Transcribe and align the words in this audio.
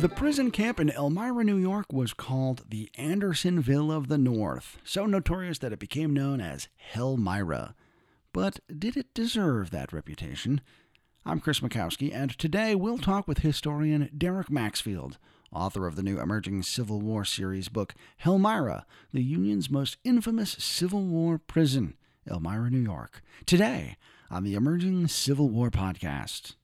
The 0.00 0.08
prison 0.08 0.50
camp 0.50 0.80
in 0.80 0.88
Elmira, 0.88 1.44
New 1.44 1.58
York 1.58 1.92
was 1.92 2.14
called 2.14 2.64
the 2.70 2.88
Andersonville 2.96 3.92
of 3.92 4.08
the 4.08 4.16
North, 4.16 4.78
so 4.82 5.04
notorious 5.04 5.58
that 5.58 5.74
it 5.74 5.78
became 5.78 6.14
known 6.14 6.40
as 6.40 6.68
Hellmira. 6.94 7.74
But 8.32 8.60
did 8.66 8.96
it 8.96 9.12
deserve 9.12 9.70
that 9.72 9.92
reputation? 9.92 10.62
I'm 11.26 11.38
Chris 11.38 11.60
Mackowski, 11.60 12.14
and 12.14 12.30
today 12.38 12.74
we'll 12.74 12.96
talk 12.96 13.28
with 13.28 13.40
historian 13.40 14.08
Derek 14.16 14.50
Maxfield, 14.50 15.18
author 15.52 15.86
of 15.86 15.96
the 15.96 16.02
new 16.02 16.18
emerging 16.18 16.62
Civil 16.62 17.02
War 17.02 17.26
series 17.26 17.68
book 17.68 17.94
Hellmira, 18.24 18.84
the 19.12 19.22
Union's 19.22 19.68
most 19.68 19.98
infamous 20.02 20.52
Civil 20.52 21.04
War 21.04 21.36
prison, 21.36 21.92
Elmira, 22.26 22.70
New 22.70 22.80
York. 22.80 23.20
Today 23.44 23.98
on 24.30 24.44
the 24.44 24.54
Emerging 24.54 25.08
Civil 25.08 25.50
War 25.50 25.70
podcast. 25.70 26.54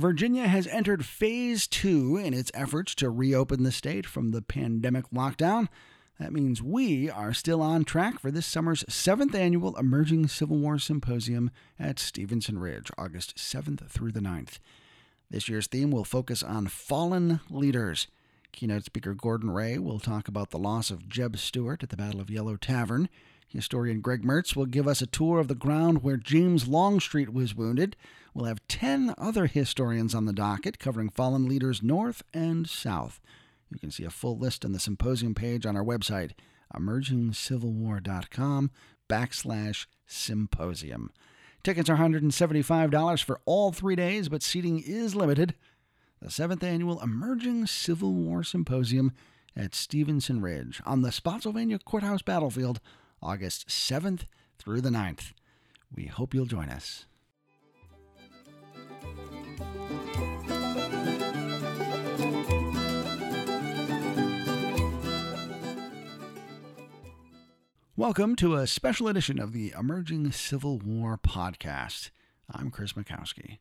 Virginia 0.00 0.48
has 0.48 0.66
entered 0.68 1.04
phase 1.04 1.66
two 1.66 2.16
in 2.16 2.32
its 2.32 2.50
efforts 2.54 2.94
to 2.94 3.10
reopen 3.10 3.64
the 3.64 3.70
state 3.70 4.06
from 4.06 4.30
the 4.30 4.40
pandemic 4.40 5.04
lockdown. 5.10 5.68
That 6.18 6.32
means 6.32 6.62
we 6.62 7.10
are 7.10 7.34
still 7.34 7.60
on 7.60 7.84
track 7.84 8.18
for 8.18 8.30
this 8.30 8.46
summer's 8.46 8.82
seventh 8.88 9.34
annual 9.34 9.76
Emerging 9.76 10.28
Civil 10.28 10.56
War 10.56 10.78
Symposium 10.78 11.50
at 11.78 11.98
Stevenson 11.98 12.58
Ridge, 12.58 12.90
August 12.96 13.36
7th 13.36 13.90
through 13.90 14.12
the 14.12 14.20
9th. 14.20 14.58
This 15.30 15.50
year's 15.50 15.66
theme 15.66 15.90
will 15.90 16.04
focus 16.04 16.42
on 16.42 16.68
fallen 16.68 17.40
leaders. 17.50 18.06
Keynote 18.52 18.86
speaker 18.86 19.12
Gordon 19.12 19.50
Rhea 19.50 19.82
will 19.82 20.00
talk 20.00 20.28
about 20.28 20.48
the 20.48 20.58
loss 20.58 20.90
of 20.90 21.10
Jeb 21.10 21.36
Stuart 21.36 21.82
at 21.82 21.90
the 21.90 21.96
Battle 21.96 22.22
of 22.22 22.30
Yellow 22.30 22.56
Tavern. 22.56 23.10
Historian 23.50 24.00
Greg 24.00 24.22
Mertz 24.22 24.54
will 24.54 24.66
give 24.66 24.86
us 24.86 25.02
a 25.02 25.06
tour 25.06 25.40
of 25.40 25.48
the 25.48 25.54
ground 25.56 26.02
where 26.02 26.16
James 26.16 26.68
Longstreet 26.68 27.32
was 27.32 27.54
wounded. 27.54 27.96
We'll 28.32 28.44
have 28.46 28.66
10 28.68 29.14
other 29.18 29.46
historians 29.46 30.14
on 30.14 30.24
the 30.24 30.32
docket 30.32 30.78
covering 30.78 31.10
fallen 31.10 31.48
leaders 31.48 31.82
north 31.82 32.22
and 32.32 32.68
south. 32.68 33.20
You 33.68 33.78
can 33.78 33.90
see 33.90 34.04
a 34.04 34.10
full 34.10 34.38
list 34.38 34.64
on 34.64 34.70
the 34.72 34.78
symposium 34.78 35.34
page 35.34 35.66
on 35.66 35.76
our 35.76 35.84
website, 35.84 36.30
emergingcivilwar.com 36.74 38.70
backslash 39.08 39.86
symposium. 40.06 41.10
Tickets 41.62 41.90
are 41.90 41.96
$175 41.96 43.22
for 43.22 43.40
all 43.44 43.72
three 43.72 43.96
days, 43.96 44.28
but 44.28 44.42
seating 44.42 44.80
is 44.80 45.14
limited. 45.16 45.54
The 46.22 46.30
seventh 46.30 46.62
annual 46.62 47.00
Emerging 47.00 47.66
Civil 47.66 48.12
War 48.12 48.44
Symposium 48.44 49.12
at 49.56 49.74
Stevenson 49.74 50.40
Ridge 50.40 50.80
on 50.86 51.02
the 51.02 51.10
Spotsylvania 51.10 51.78
Courthouse 51.78 52.22
Battlefield 52.22 52.80
August 53.22 53.68
7th 53.68 54.22
through 54.58 54.80
the 54.80 54.90
9th. 54.90 55.32
We 55.94 56.06
hope 56.06 56.32
you'll 56.32 56.46
join 56.46 56.68
us. 56.68 57.06
Welcome 67.96 68.34
to 68.36 68.54
a 68.54 68.66
special 68.66 69.08
edition 69.08 69.38
of 69.38 69.52
the 69.52 69.74
Emerging 69.78 70.32
Civil 70.32 70.78
War 70.78 71.18
podcast. 71.18 72.08
I'm 72.50 72.70
Chris 72.70 72.94
Mackowski. 72.94 73.58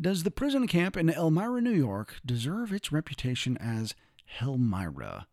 Does 0.00 0.22
the 0.22 0.30
prison 0.30 0.68
camp 0.68 0.96
in 0.96 1.10
Elmira, 1.10 1.60
New 1.60 1.72
York, 1.72 2.20
deserve 2.24 2.72
its 2.72 2.92
reputation 2.92 3.56
as 3.56 3.94
Hellmira? 4.38 5.24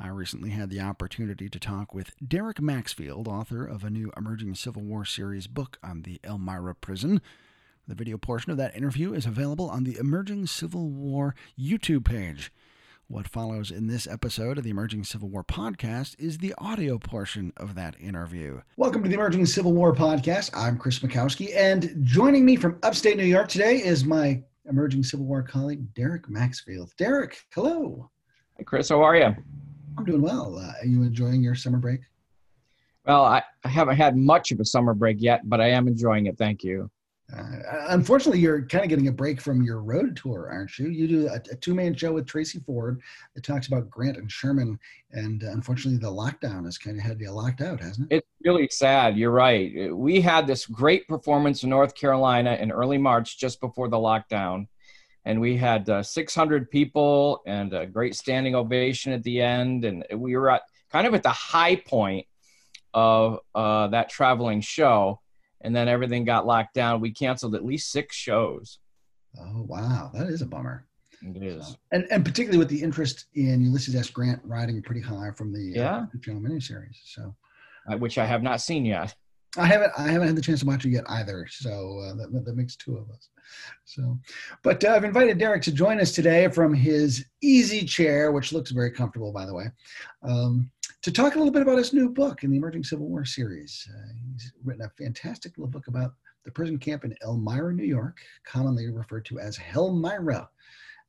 I 0.00 0.08
recently 0.10 0.50
had 0.50 0.70
the 0.70 0.80
opportunity 0.80 1.48
to 1.48 1.58
talk 1.58 1.92
with 1.92 2.12
Derek 2.24 2.60
Maxfield, 2.60 3.26
author 3.26 3.66
of 3.66 3.82
a 3.82 3.90
new 3.90 4.12
Emerging 4.16 4.54
Civil 4.54 4.82
War 4.82 5.04
series 5.04 5.48
book 5.48 5.76
on 5.82 6.02
the 6.02 6.20
Elmira 6.22 6.76
prison. 6.76 7.20
The 7.88 7.96
video 7.96 8.16
portion 8.16 8.52
of 8.52 8.58
that 8.58 8.76
interview 8.76 9.12
is 9.12 9.26
available 9.26 9.68
on 9.68 9.82
the 9.82 9.96
Emerging 9.96 10.46
Civil 10.46 10.88
War 10.88 11.34
YouTube 11.58 12.04
page. 12.04 12.52
What 13.08 13.26
follows 13.26 13.72
in 13.72 13.88
this 13.88 14.06
episode 14.06 14.56
of 14.56 14.62
the 14.62 14.70
Emerging 14.70 15.02
Civil 15.02 15.30
War 15.30 15.42
podcast 15.42 16.14
is 16.16 16.38
the 16.38 16.54
audio 16.58 16.98
portion 16.98 17.52
of 17.56 17.74
that 17.74 18.00
interview. 18.00 18.60
Welcome 18.76 19.02
to 19.02 19.08
the 19.08 19.16
Emerging 19.16 19.46
Civil 19.46 19.72
War 19.72 19.92
podcast. 19.92 20.52
I'm 20.54 20.78
Chris 20.78 21.00
Mackowski, 21.00 21.56
and 21.56 21.92
joining 22.04 22.44
me 22.44 22.54
from 22.54 22.78
upstate 22.84 23.16
New 23.16 23.24
York 23.24 23.48
today 23.48 23.78
is 23.78 24.04
my 24.04 24.44
Emerging 24.66 25.02
Civil 25.02 25.26
War 25.26 25.42
colleague, 25.42 25.92
Derek 25.94 26.30
Maxfield. 26.30 26.92
Derek, 26.98 27.36
hello. 27.52 28.08
Hey, 28.56 28.62
Chris, 28.62 28.90
how 28.90 29.02
are 29.02 29.16
you? 29.16 29.34
I'm 29.98 30.04
doing 30.04 30.22
well. 30.22 30.56
Uh, 30.58 30.72
are 30.80 30.86
you 30.86 31.02
enjoying 31.02 31.42
your 31.42 31.54
summer 31.54 31.78
break? 31.78 32.00
Well, 33.04 33.24
I, 33.24 33.42
I 33.64 33.68
haven't 33.68 33.96
had 33.96 34.16
much 34.16 34.52
of 34.52 34.60
a 34.60 34.64
summer 34.64 34.94
break 34.94 35.16
yet, 35.20 35.48
but 35.48 35.60
I 35.60 35.70
am 35.70 35.88
enjoying 35.88 36.26
it. 36.26 36.38
Thank 36.38 36.62
you. 36.62 36.90
Uh, 37.36 37.60
unfortunately, 37.88 38.40
you're 38.40 38.64
kind 38.66 38.84
of 38.84 38.88
getting 38.88 39.08
a 39.08 39.12
break 39.12 39.38
from 39.40 39.62
your 39.62 39.82
road 39.82 40.16
tour, 40.16 40.48
aren't 40.50 40.78
you? 40.78 40.88
You 40.88 41.06
do 41.06 41.28
a, 41.28 41.34
a 41.52 41.56
two-man 41.56 41.94
show 41.94 42.12
with 42.12 42.26
Tracy 42.26 42.58
Ford 42.60 43.02
that 43.34 43.44
talks 43.44 43.66
about 43.66 43.90
Grant 43.90 44.16
and 44.16 44.32
Sherman, 44.32 44.78
and 45.10 45.44
uh, 45.44 45.50
unfortunately, 45.50 45.98
the 45.98 46.10
lockdown 46.10 46.64
has 46.64 46.78
kind 46.78 46.96
of 46.96 47.02
had 47.02 47.20
you 47.20 47.30
locked 47.30 47.60
out, 47.60 47.80
hasn't 47.80 48.10
it? 48.10 48.16
It's 48.16 48.28
really 48.44 48.68
sad. 48.70 49.18
You're 49.18 49.30
right. 49.30 49.94
We 49.94 50.22
had 50.22 50.46
this 50.46 50.64
great 50.64 51.06
performance 51.06 51.64
in 51.64 51.70
North 51.70 51.94
Carolina 51.94 52.56
in 52.60 52.70
early 52.70 52.98
March, 52.98 53.38
just 53.38 53.60
before 53.60 53.88
the 53.88 53.98
lockdown, 53.98 54.66
and 55.24 55.40
we 55.40 55.56
had 55.56 55.88
uh, 55.88 56.02
600 56.02 56.70
people 56.70 57.42
and 57.46 57.72
a 57.72 57.86
great 57.86 58.14
standing 58.14 58.54
ovation 58.54 59.12
at 59.12 59.22
the 59.22 59.40
end. 59.40 59.84
And 59.84 60.04
we 60.14 60.36
were 60.36 60.50
at 60.50 60.62
kind 60.90 61.06
of 61.06 61.14
at 61.14 61.22
the 61.22 61.30
high 61.30 61.76
point 61.76 62.26
of 62.94 63.40
uh, 63.54 63.88
that 63.88 64.08
traveling 64.08 64.60
show. 64.60 65.20
And 65.60 65.74
then 65.74 65.88
everything 65.88 66.24
got 66.24 66.46
locked 66.46 66.74
down. 66.74 67.00
We 67.00 67.12
canceled 67.12 67.54
at 67.54 67.64
least 67.64 67.90
six 67.90 68.16
shows. 68.16 68.78
Oh 69.38 69.64
wow. 69.66 70.10
That 70.14 70.28
is 70.28 70.40
a 70.40 70.46
bummer. 70.46 70.86
It 71.20 71.42
is. 71.42 71.66
so, 71.66 71.74
and, 71.90 72.06
and 72.12 72.24
particularly 72.24 72.58
with 72.58 72.68
the 72.68 72.80
interest 72.80 73.26
in 73.34 73.60
ulysses 73.60 73.96
s. 73.96 74.08
Grant 74.08 74.40
riding 74.44 74.80
pretty 74.82 75.00
high 75.00 75.32
from 75.36 75.52
the 75.52 75.60
yeah. 75.60 75.96
Uh, 75.96 76.06
general 76.20 76.42
miniseries. 76.42 76.96
So 77.04 77.34
uh, 77.90 77.96
which 77.96 78.18
i 78.18 78.26
have 78.26 78.42
not 78.42 78.60
seen 78.60 78.84
yet 78.84 79.14
I 79.56 79.66
haven't 79.66 79.92
I 79.96 80.08
haven't 80.08 80.28
had 80.28 80.36
the 80.36 80.42
chance 80.42 80.60
to 80.60 80.66
watch 80.66 80.84
it 80.84 80.90
yet 80.90 81.04
either, 81.08 81.46
so 81.50 82.00
uh, 82.00 82.14
that, 82.16 82.44
that 82.44 82.56
makes 82.56 82.76
two 82.76 82.96
of 82.96 83.10
us. 83.10 83.28
So, 83.84 84.18
but 84.62 84.84
uh, 84.84 84.90
I've 84.90 85.04
invited 85.04 85.38
Derek 85.38 85.62
to 85.62 85.72
join 85.72 86.00
us 86.00 86.12
today 86.12 86.48
from 86.48 86.74
his 86.74 87.24
easy 87.40 87.84
chair, 87.84 88.30
which 88.30 88.52
looks 88.52 88.70
very 88.70 88.90
comfortable, 88.90 89.32
by 89.32 89.46
the 89.46 89.54
way, 89.54 89.66
um, 90.22 90.70
to 91.00 91.10
talk 91.10 91.34
a 91.34 91.38
little 91.38 91.52
bit 91.52 91.62
about 91.62 91.78
his 91.78 91.94
new 91.94 92.10
book 92.10 92.44
in 92.44 92.50
the 92.50 92.58
Emerging 92.58 92.84
Civil 92.84 93.08
War 93.08 93.24
series. 93.24 93.88
Uh, 93.90 94.12
he's 94.32 94.52
written 94.64 94.84
a 94.84 95.02
fantastic 95.02 95.56
little 95.56 95.70
book 95.70 95.88
about 95.88 96.12
the 96.44 96.50
prison 96.50 96.78
camp 96.78 97.04
in 97.04 97.14
Elmira, 97.22 97.72
New 97.72 97.84
York, 97.84 98.18
commonly 98.44 98.90
referred 98.90 99.24
to 99.26 99.38
as 99.38 99.56
Hellmira. 99.56 100.48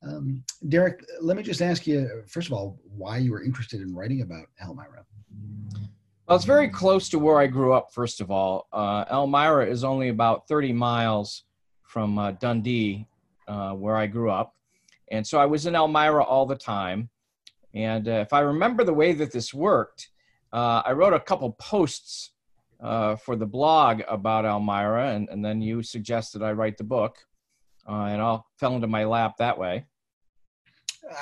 Um, 0.02 0.42
Derek, 0.68 1.04
let 1.20 1.36
me 1.36 1.42
just 1.42 1.60
ask 1.60 1.86
you 1.86 2.22
first 2.26 2.46
of 2.46 2.54
all 2.54 2.78
why 2.96 3.18
you 3.18 3.32
were 3.32 3.42
interested 3.42 3.82
in 3.82 3.94
writing 3.94 4.22
about 4.22 4.46
Hellmira. 4.62 5.04
Well, 6.30 6.36
it's 6.36 6.46
very 6.46 6.68
close 6.68 7.08
to 7.08 7.18
where 7.18 7.40
I 7.40 7.48
grew 7.48 7.72
up, 7.72 7.92
first 7.92 8.20
of 8.20 8.30
all. 8.30 8.68
Uh, 8.72 9.04
Elmira 9.10 9.66
is 9.66 9.82
only 9.82 10.10
about 10.10 10.46
30 10.46 10.72
miles 10.72 11.42
from 11.82 12.20
uh, 12.20 12.30
Dundee, 12.30 13.08
uh, 13.48 13.72
where 13.72 13.96
I 13.96 14.06
grew 14.06 14.30
up. 14.30 14.54
And 15.10 15.26
so 15.26 15.40
I 15.40 15.46
was 15.46 15.66
in 15.66 15.74
Elmira 15.74 16.22
all 16.22 16.46
the 16.46 16.54
time. 16.54 17.10
And 17.74 18.06
uh, 18.06 18.22
if 18.24 18.32
I 18.32 18.42
remember 18.42 18.84
the 18.84 18.94
way 18.94 19.12
that 19.12 19.32
this 19.32 19.52
worked, 19.52 20.10
uh, 20.52 20.82
I 20.86 20.92
wrote 20.92 21.14
a 21.14 21.18
couple 21.18 21.50
posts 21.54 22.30
uh, 22.80 23.16
for 23.16 23.34
the 23.34 23.44
blog 23.44 24.02
about 24.06 24.44
Elmira, 24.44 25.08
and, 25.08 25.28
and 25.30 25.44
then 25.44 25.60
you 25.60 25.82
suggested 25.82 26.44
I 26.44 26.52
write 26.52 26.78
the 26.78 26.84
book. 26.84 27.18
and 27.88 28.22
all 28.22 28.46
fell 28.56 28.76
into 28.76 28.86
my 28.86 29.02
lap 29.02 29.34
that 29.38 29.58
way. 29.58 29.84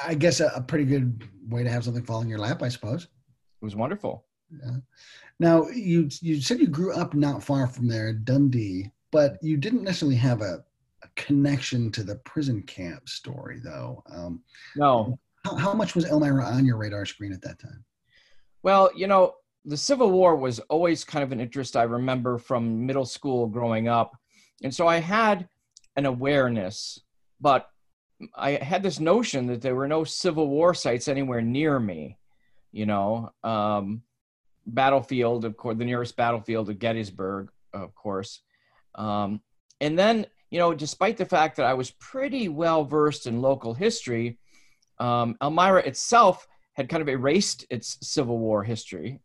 I 0.06 0.12
guess 0.12 0.40
a, 0.40 0.52
a 0.54 0.60
pretty 0.60 0.84
good 0.84 1.26
way 1.48 1.62
to 1.62 1.70
have 1.70 1.84
something 1.84 2.04
fall 2.04 2.20
in 2.20 2.28
your 2.28 2.40
lap, 2.40 2.62
I 2.62 2.68
suppose. 2.68 3.04
It 3.04 3.64
was 3.64 3.74
wonderful. 3.74 4.27
Yeah. 4.50 4.76
Now 5.40 5.68
you 5.68 6.08
you 6.20 6.40
said 6.40 6.60
you 6.60 6.66
grew 6.66 6.92
up 6.94 7.14
not 7.14 7.42
far 7.42 7.66
from 7.66 7.86
there, 7.86 8.12
Dundee, 8.12 8.90
but 9.10 9.38
you 9.42 9.56
didn't 9.56 9.84
necessarily 9.84 10.16
have 10.16 10.40
a, 10.40 10.64
a 11.02 11.08
connection 11.16 11.92
to 11.92 12.02
the 12.02 12.16
prison 12.16 12.62
camp 12.62 13.08
story, 13.08 13.60
though. 13.62 14.02
Um, 14.10 14.42
no. 14.76 15.18
How, 15.44 15.54
how 15.54 15.72
much 15.72 15.94
was 15.94 16.04
Elmira 16.04 16.44
on 16.44 16.64
your 16.64 16.76
radar 16.76 17.06
screen 17.06 17.32
at 17.32 17.42
that 17.42 17.58
time? 17.58 17.84
Well, 18.62 18.90
you 18.96 19.06
know, 19.06 19.34
the 19.64 19.76
Civil 19.76 20.10
War 20.10 20.34
was 20.34 20.58
always 20.60 21.04
kind 21.04 21.22
of 21.22 21.30
an 21.30 21.40
interest 21.40 21.76
I 21.76 21.84
remember 21.84 22.38
from 22.38 22.84
middle 22.84 23.06
school 23.06 23.46
growing 23.46 23.86
up, 23.86 24.16
and 24.64 24.74
so 24.74 24.88
I 24.88 24.96
had 24.96 25.48
an 25.96 26.06
awareness, 26.06 27.00
but 27.40 27.70
I 28.34 28.52
had 28.52 28.82
this 28.82 28.98
notion 28.98 29.46
that 29.46 29.62
there 29.62 29.76
were 29.76 29.86
no 29.86 30.02
Civil 30.02 30.48
War 30.48 30.74
sites 30.74 31.06
anywhere 31.06 31.42
near 31.42 31.78
me. 31.78 32.16
You 32.72 32.86
know. 32.86 33.30
Um, 33.44 34.02
battlefield, 34.68 35.44
of 35.44 35.56
course, 35.56 35.76
the 35.78 35.84
nearest 35.84 36.16
battlefield 36.16 36.68
of 36.70 36.78
Gettysburg, 36.78 37.50
of 37.72 37.94
course. 37.94 38.42
Um, 38.94 39.40
and 39.80 39.98
then, 39.98 40.26
you 40.50 40.58
know, 40.58 40.74
despite 40.74 41.16
the 41.16 41.24
fact 41.24 41.56
that 41.56 41.66
I 41.66 41.74
was 41.74 41.90
pretty 41.92 42.48
well 42.48 42.84
versed 42.84 43.26
in 43.26 43.40
local 43.40 43.74
history, 43.74 44.38
um, 44.98 45.36
Elmira 45.42 45.82
itself 45.82 46.46
had 46.74 46.88
kind 46.88 47.02
of 47.02 47.08
erased 47.08 47.66
its 47.70 47.98
Civil 48.02 48.38
War 48.38 48.62
history. 48.62 49.20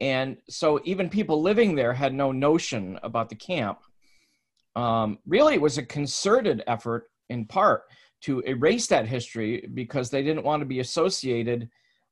and 0.00 0.36
so 0.48 0.80
even 0.84 1.08
people 1.08 1.40
living 1.40 1.74
there 1.74 1.92
had 1.92 2.12
no 2.12 2.32
notion 2.32 2.98
about 3.02 3.28
the 3.28 3.34
camp. 3.36 3.78
Um, 4.76 5.18
really, 5.26 5.54
it 5.54 5.60
was 5.60 5.78
a 5.78 5.84
concerted 5.84 6.62
effort 6.66 7.10
in 7.28 7.46
part 7.46 7.84
to 8.22 8.40
erase 8.40 8.86
that 8.88 9.06
history 9.06 9.68
because 9.74 10.10
they 10.10 10.22
didn't 10.22 10.44
want 10.44 10.60
to 10.60 10.66
be 10.66 10.80
associated 10.80 11.68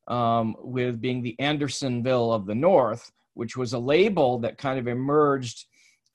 um, 0.09 0.57
with 0.59 1.01
being 1.01 1.23
the 1.23 1.39
Andersonville 1.39 2.33
of 2.33 2.47
the 2.47 2.55
North, 2.55 3.11
which 3.35 3.57
was 3.57 3.73
a 3.73 3.79
label 3.79 4.39
that 4.41 4.59
kind 4.59 4.79
of 4.79 4.89
emerged 4.89 5.67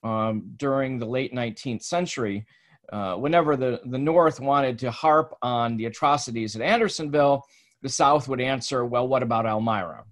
um, 0.03 0.51
during 0.57 0.99
the 0.99 1.05
late 1.05 1.33
19th 1.33 1.83
century. 1.83 2.45
Uh, 2.91 3.15
whenever 3.15 3.57
the, 3.57 3.81
the 3.85 3.97
North 3.97 4.39
wanted 4.39 4.79
to 4.79 4.91
harp 4.91 5.35
on 5.41 5.75
the 5.77 5.85
atrocities 5.85 6.55
at 6.55 6.61
Andersonville, 6.61 7.43
the 7.81 7.89
South 7.89 8.27
would 8.27 8.41
answer, 8.41 8.85
well, 8.85 9.07
what 9.07 9.23
about 9.23 9.45
Elmira? 9.45 10.05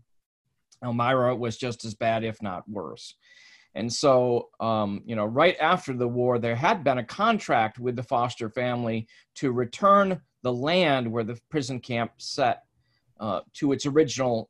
Elmira 0.84 1.36
was 1.36 1.58
just 1.58 1.86
as 1.86 1.94
bad, 1.94 2.24
if 2.24 2.42
not 2.42 2.68
worse. 2.70 3.16
And 3.76 3.92
so, 3.92 4.50
um, 4.60 5.02
you 5.06 5.16
know, 5.16 5.26
right 5.26 5.58
after 5.60 5.94
the 5.94 6.08
war, 6.08 6.40
there 6.40 6.56
had 6.56 6.84
been 6.84 6.98
a 6.98 7.04
contract 7.04 7.78
with 7.78 7.96
the 7.96 8.04
Foster 8.04 8.50
family 8.50 9.08
to 9.36 9.52
return 9.52 10.22
the 10.44 10.54
land 10.54 11.12
where 11.12 11.24
the 11.24 11.40
prison 11.50 11.80
camp 11.80 12.12
set 12.18 12.64
uh, 13.20 13.42
to 13.54 13.72
its 13.72 13.86
original 13.86 14.50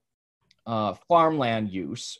uh, 0.65 0.93
farmland 1.07 1.69
use. 1.69 2.19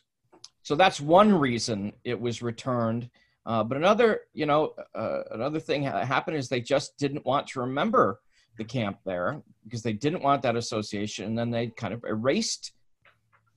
So 0.64 0.76
that's 0.76 1.00
one 1.00 1.34
reason 1.34 1.94
it 2.04 2.20
was 2.20 2.42
returned. 2.42 3.10
Uh, 3.46 3.64
but 3.64 3.78
another, 3.78 4.22
you 4.34 4.46
know, 4.46 4.74
uh, 4.96 5.22
another 5.32 5.60
thing 5.60 5.84
that 5.84 6.08
happened 6.08 6.38
is 6.38 6.50
they 6.50 6.62
just 6.62 6.98
didn't 6.98 7.26
want 7.26 7.48
to 7.48 7.60
remember 7.60 8.20
the 8.58 8.64
camp 8.64 8.98
there 9.06 9.42
because 9.64 9.84
they 9.84 9.94
didn't 9.94 10.24
want 10.24 10.42
that 10.42 10.56
association. 10.56 11.26
And 11.26 11.38
then 11.38 11.52
they 11.52 11.68
kind 11.68 11.94
of 11.94 12.04
erased 12.04 12.72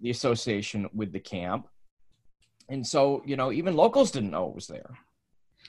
the 0.01 0.11
association 0.11 0.89
with 0.95 1.13
the 1.13 1.21
camp. 1.21 1.67
And 2.69 2.87
so, 2.87 3.23
you 3.25 3.37
know, 3.37 3.53
even 3.53 3.75
locals 3.75 4.11
didn't 4.11 4.31
know 4.31 4.49
it 4.49 4.55
was 4.55 4.67
there. 4.67 4.91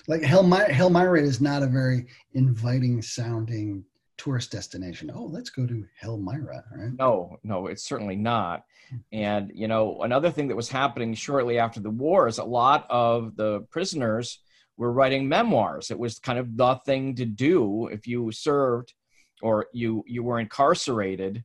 Like 0.08 0.22
Hellmira, 0.22 0.70
Hellmira 0.70 1.22
is 1.22 1.40
not 1.40 1.64
a 1.64 1.68
very 1.68 2.08
inviting 2.34 3.02
sounding 3.02 3.86
tourist 4.20 4.52
destination. 4.52 5.10
Oh, 5.14 5.24
let's 5.24 5.50
go 5.50 5.66
to 5.66 5.86
Hellmira, 6.04 6.64
right? 6.76 6.92
No, 6.98 7.38
no, 7.44 7.68
it's 7.68 7.84
certainly 7.84 8.18
not. 8.18 8.66
And, 9.12 9.52
you 9.54 9.68
know, 9.68 10.02
another 10.02 10.30
thing 10.30 10.48
that 10.50 10.56
was 10.56 10.70
happening 10.70 11.14
shortly 11.14 11.58
after 11.58 11.80
the 11.80 11.90
war 11.90 12.28
is 12.28 12.38
a 12.38 12.44
lot 12.44 12.86
of 12.90 13.36
the 13.36 13.62
prisoners 13.72 14.40
were 14.78 14.92
writing 14.92 15.28
memoirs. 15.28 15.90
It 15.90 15.98
was 15.98 16.20
kind 16.20 16.38
of 16.38 16.58
the 16.58 16.76
thing 16.86 17.16
to 17.16 17.26
do 17.26 17.88
if 17.88 18.08
you 18.08 18.32
served 18.32 18.94
or 19.42 19.68
you 19.74 20.04
you 20.06 20.24
were 20.24 20.40
incarcerated 20.40 21.44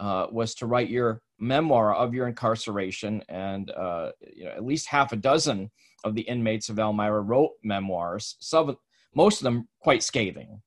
uh, 0.00 0.26
was 0.30 0.54
to 0.56 0.66
write 0.66 0.88
your 0.88 1.20
memoir 1.38 1.94
of 1.94 2.14
your 2.14 2.26
incarceration 2.26 3.22
and 3.28 3.70
uh, 3.70 4.12
you 4.34 4.44
know, 4.44 4.50
at 4.50 4.64
least 4.64 4.86
half 4.86 5.12
a 5.12 5.16
dozen 5.16 5.70
of 6.04 6.14
the 6.14 6.22
inmates 6.22 6.68
of 6.68 6.78
elmira 6.78 7.20
wrote 7.20 7.50
memoirs 7.62 8.36
some 8.40 8.76
most 9.14 9.40
of 9.40 9.44
them 9.44 9.68
quite 9.80 10.02
scathing 10.02 10.60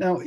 now, 0.00 0.20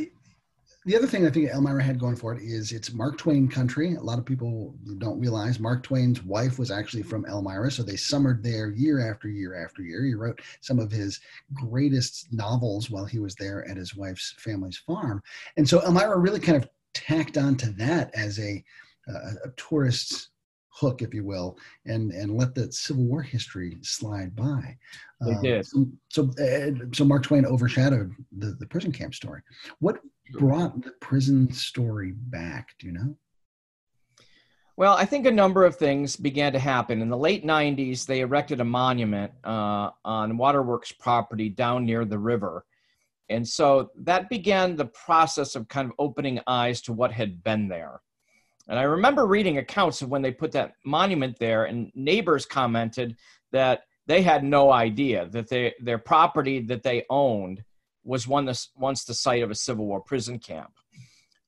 the 0.85 0.97
other 0.97 1.07
thing 1.07 1.25
I 1.25 1.29
think 1.29 1.49
Elmira 1.49 1.81
had 1.81 1.99
going 1.99 2.15
for 2.15 2.33
it 2.33 2.41
is 2.43 2.71
it's 2.71 2.93
Mark 2.93 3.17
Twain 3.17 3.47
country. 3.47 3.95
A 3.95 4.01
lot 4.01 4.19
of 4.19 4.25
people 4.25 4.75
don't 4.97 5.19
realize 5.19 5.59
Mark 5.59 5.81
Twain's 5.81 6.21
wife 6.23 6.59
was 6.59 6.71
actually 6.71 7.03
from 7.03 7.25
Elmira, 7.25 7.71
so 7.71 7.83
they 7.83 7.95
summered 7.95 8.43
there 8.43 8.69
year 8.69 9.09
after 9.09 9.29
year 9.29 9.63
after 9.63 9.81
year. 9.81 10.05
He 10.05 10.13
wrote 10.13 10.41
some 10.61 10.79
of 10.79 10.91
his 10.91 11.21
greatest 11.53 12.27
novels 12.33 12.89
while 12.89 13.05
he 13.05 13.19
was 13.19 13.33
there 13.35 13.67
at 13.69 13.77
his 13.77 13.95
wife's 13.95 14.35
family's 14.37 14.77
farm, 14.77 15.23
and 15.57 15.67
so 15.67 15.81
Elmira 15.81 16.17
really 16.19 16.39
kind 16.39 16.61
of 16.61 16.69
tacked 16.93 17.37
onto 17.37 17.71
that 17.73 18.13
as 18.13 18.37
a, 18.39 18.63
a 19.07 19.49
tourist 19.57 20.29
hook, 20.73 21.01
if 21.01 21.13
you 21.13 21.23
will, 21.23 21.57
and 21.85 22.11
and 22.11 22.37
let 22.37 22.55
the 22.55 22.71
Civil 22.71 23.05
War 23.05 23.21
history 23.21 23.77
slide 23.81 24.35
by. 24.35 24.77
They 25.21 25.33
um, 25.33 25.41
did. 25.41 25.65
So 25.65 25.87
so, 26.09 26.29
uh, 26.41 26.71
so, 26.93 27.05
Mark 27.05 27.23
Twain 27.23 27.45
overshadowed 27.45 28.11
the 28.37 28.55
the 28.59 28.67
prison 28.67 28.91
camp 28.91 29.15
story. 29.15 29.41
What 29.79 29.99
brought 30.33 30.81
the 30.81 30.91
prison 31.01 31.51
story 31.51 32.13
back? 32.15 32.69
Do 32.79 32.87
you 32.87 32.93
know? 32.93 33.15
Well, 34.75 34.95
I 34.95 35.05
think 35.05 35.27
a 35.27 35.31
number 35.31 35.65
of 35.65 35.75
things 35.75 36.15
began 36.15 36.53
to 36.53 36.59
happen. 36.59 37.01
In 37.01 37.09
the 37.09 37.17
late 37.17 37.45
90s, 37.45 38.07
they 38.07 38.21
erected 38.21 38.59
a 38.59 38.65
monument 38.65 39.31
uh, 39.43 39.91
on 40.03 40.35
Waterworks 40.35 40.91
property 40.91 41.47
down 41.49 41.85
near 41.85 42.05
the 42.05 42.17
river. 42.17 42.65
And 43.29 43.47
so 43.47 43.91
that 43.99 44.29
began 44.29 44.75
the 44.75 44.85
process 44.85 45.55
of 45.55 45.67
kind 45.67 45.87
of 45.87 45.93
opening 45.99 46.39
eyes 46.47 46.81
to 46.81 46.93
what 46.93 47.11
had 47.11 47.43
been 47.43 47.67
there. 47.67 48.01
And 48.67 48.79
I 48.79 48.83
remember 48.83 49.25
reading 49.25 49.57
accounts 49.57 50.01
of 50.01 50.09
when 50.09 50.21
they 50.21 50.31
put 50.31 50.51
that 50.53 50.75
monument 50.85 51.37
there, 51.39 51.65
and 51.65 51.91
neighbors 51.95 52.45
commented 52.45 53.17
that 53.51 53.83
they 54.07 54.21
had 54.21 54.43
no 54.43 54.71
idea 54.71 55.27
that 55.27 55.47
they, 55.49 55.73
their 55.81 55.97
property 55.97 56.61
that 56.61 56.83
they 56.83 57.05
owned 57.09 57.63
was 58.03 58.27
one 58.27 58.45
this, 58.45 58.69
once 58.75 59.05
the 59.05 59.13
site 59.13 59.43
of 59.43 59.51
a 59.51 59.55
Civil 59.55 59.85
War 59.85 60.01
prison 60.01 60.39
camp. 60.39 60.71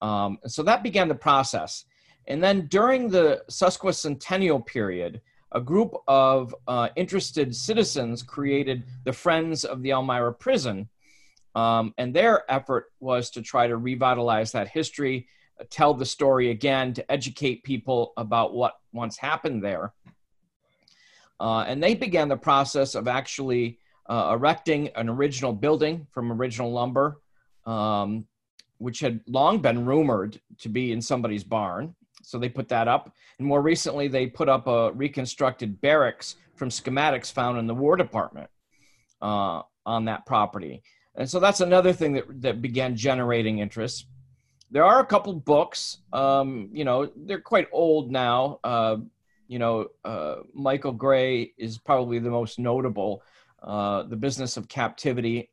Um, 0.01 0.39
and 0.44 0.51
so 0.51 0.63
that 0.63 0.83
began 0.83 1.07
the 1.07 1.15
process. 1.15 1.85
And 2.27 2.44
then 2.44 2.67
during 2.67 3.09
the 3.09 3.44
Sesquicentennial 3.50 4.65
period, 4.65 5.21
a 5.51 5.61
group 5.61 5.95
of 6.07 6.53
uh, 6.68 6.89
interested 6.95 7.56
citizens 7.56 8.23
created 8.23 8.83
the 9.03 9.13
Friends 9.13 9.63
of 9.63 9.81
the 9.81 9.91
Elmira 9.91 10.33
Prison. 10.33 10.89
Um, 11.56 11.94
and 11.97 12.13
their 12.13 12.50
effort 12.51 12.88
was 13.00 13.29
to 13.31 13.41
try 13.41 13.68
to 13.68 13.77
revitalize 13.77 14.51
that 14.51 14.68
history 14.68 15.27
tell 15.69 15.94
the 15.94 16.06
story 16.06 16.52
again 16.52 16.94
to 16.94 17.12
educate 17.12 17.63
people 17.63 18.13
about 18.18 18.54
what 18.54 18.74
once 18.94 19.18
happened 19.18 19.63
there. 19.63 19.94
Uh, 21.40 21.66
and 21.68 21.81
they 21.81 21.96
began 21.96 22.28
the 22.30 22.38
process 22.38 22.96
of 22.96 23.07
actually 23.07 23.80
uh, 24.10 24.31
erecting 24.34 24.90
an 24.96 25.10
original 25.10 25.54
building 25.54 26.07
from 26.12 26.31
original 26.31 26.72
lumber, 26.72 27.19
um, 27.66 28.25
which 28.78 29.00
had 29.00 29.19
long 29.28 29.60
been 29.60 29.86
rumored 29.86 30.40
to 30.60 30.69
be 30.69 30.92
in 30.92 31.02
somebody's 31.02 31.44
barn. 31.44 31.96
So 32.24 32.38
they 32.38 32.50
put 32.50 32.69
that 32.69 32.88
up. 32.88 33.12
And 33.38 33.48
more 33.48 33.62
recently, 33.62 34.07
they 34.07 34.28
put 34.28 34.50
up 34.50 34.68
a 34.68 34.92
reconstructed 34.94 35.81
barracks 35.81 36.36
from 36.56 36.69
schematics 36.69 37.31
found 37.31 37.57
in 37.60 37.68
the 37.68 37.75
War 37.75 37.96
Department 37.98 38.50
uh, 39.22 39.62
on 39.86 40.06
that 40.06 40.25
property. 40.25 40.84
And 41.16 41.30
so 41.30 41.40
that's 41.40 41.62
another 41.62 41.94
thing 41.94 42.13
that, 42.13 42.42
that 42.42 42.62
began 42.62 42.96
generating 42.96 43.60
interest 43.60 44.07
there 44.71 44.85
are 44.85 44.99
a 44.99 45.06
couple 45.06 45.33
books. 45.33 45.99
Um, 46.11 46.69
you 46.73 46.85
know, 46.85 47.09
they're 47.16 47.42
quite 47.42 47.68
old 47.71 48.11
now. 48.11 48.59
Uh, 48.63 48.97
you 49.47 49.59
know, 49.59 49.87
uh, 50.04 50.37
Michael 50.54 50.92
Gray 50.92 51.54
is 51.57 51.78
probably 51.78 52.19
the 52.19 52.31
most 52.31 52.57
notable. 52.57 53.21
Uh, 53.61 54.04
the 54.04 54.16
Business 54.16 54.57
of 54.57 54.68
Captivity, 54.68 55.49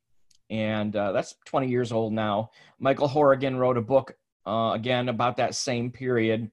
and 0.50 0.94
uh, 0.96 1.12
that's 1.12 1.34
20 1.46 1.68
years 1.68 1.92
old 1.92 2.12
now. 2.12 2.50
Michael 2.78 3.08
Horigan 3.08 3.58
wrote 3.58 3.78
a 3.78 3.82
book 3.82 4.14
uh, 4.46 4.72
again 4.74 5.08
about 5.08 5.36
that 5.38 5.54
same 5.54 5.90
period. 5.90 6.50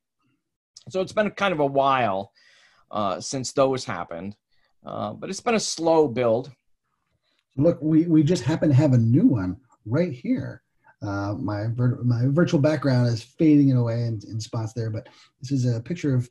So 0.90 1.02
it's 1.02 1.12
been 1.12 1.30
kind 1.32 1.54
of 1.54 1.60
a 1.60 1.66
while 1.66 2.32
uh, 2.92 3.20
since 3.20 3.52
those 3.52 3.84
happened, 3.84 4.36
but 4.84 5.30
it's 5.30 5.42
been 5.42 5.56
a 5.56 5.60
slow 5.60 6.08
build. 6.08 6.52
Look, 7.58 7.78
we, 7.82 8.06
we 8.06 8.24
just 8.24 8.44
happen 8.44 8.70
to 8.70 8.76
have 8.76 8.94
a 8.94 8.98
new 8.98 9.28
one 9.28 9.58
right 9.86 10.14
here. 10.14 10.64
Uh, 11.02 11.34
my 11.40 11.68
my 12.04 12.24
virtual 12.28 12.60
background 12.60 13.08
is 13.08 13.24
fading 13.24 13.70
it 13.70 13.78
away 13.78 14.04
in, 14.04 14.20
in 14.30 14.40
spots 14.40 14.74
there, 14.74 14.90
but 14.90 15.08
this 15.42 15.52
is 15.52 15.66
a 15.66 15.80
picture 15.80 16.14
of 16.14 16.30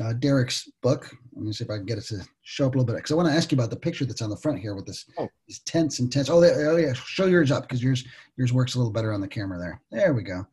uh, 0.00 0.12
Derek's 0.14 0.70
book. 0.82 1.10
Let 1.34 1.44
me 1.44 1.52
see 1.52 1.64
if 1.64 1.70
I 1.70 1.76
can 1.76 1.86
get 1.86 1.98
it 1.98 2.04
to 2.04 2.22
show 2.42 2.66
up 2.66 2.74
a 2.74 2.78
little 2.78 2.86
bit 2.86 2.96
because 2.96 3.12
I 3.12 3.14
want 3.14 3.28
to 3.28 3.34
ask 3.34 3.50
you 3.50 3.56
about 3.56 3.70
the 3.70 3.76
picture 3.76 4.04
that's 4.04 4.22
on 4.22 4.30
the 4.30 4.36
front 4.36 4.58
here 4.58 4.74
with 4.74 4.86
this 4.86 5.06
oh. 5.18 5.28
these 5.48 5.60
tents 5.60 6.00
and 6.00 6.12
tents. 6.12 6.28
Oh, 6.28 6.42
oh 6.44 6.76
yeah, 6.76 6.92
show 6.92 7.26
yours 7.26 7.50
up 7.50 7.62
because 7.62 7.82
yours 7.82 8.04
yours 8.36 8.52
works 8.52 8.74
a 8.74 8.78
little 8.78 8.92
better 8.92 9.12
on 9.12 9.20
the 9.20 9.28
camera 9.28 9.58
there. 9.58 9.80
There 9.90 10.12
we 10.12 10.22
go. 10.22 10.46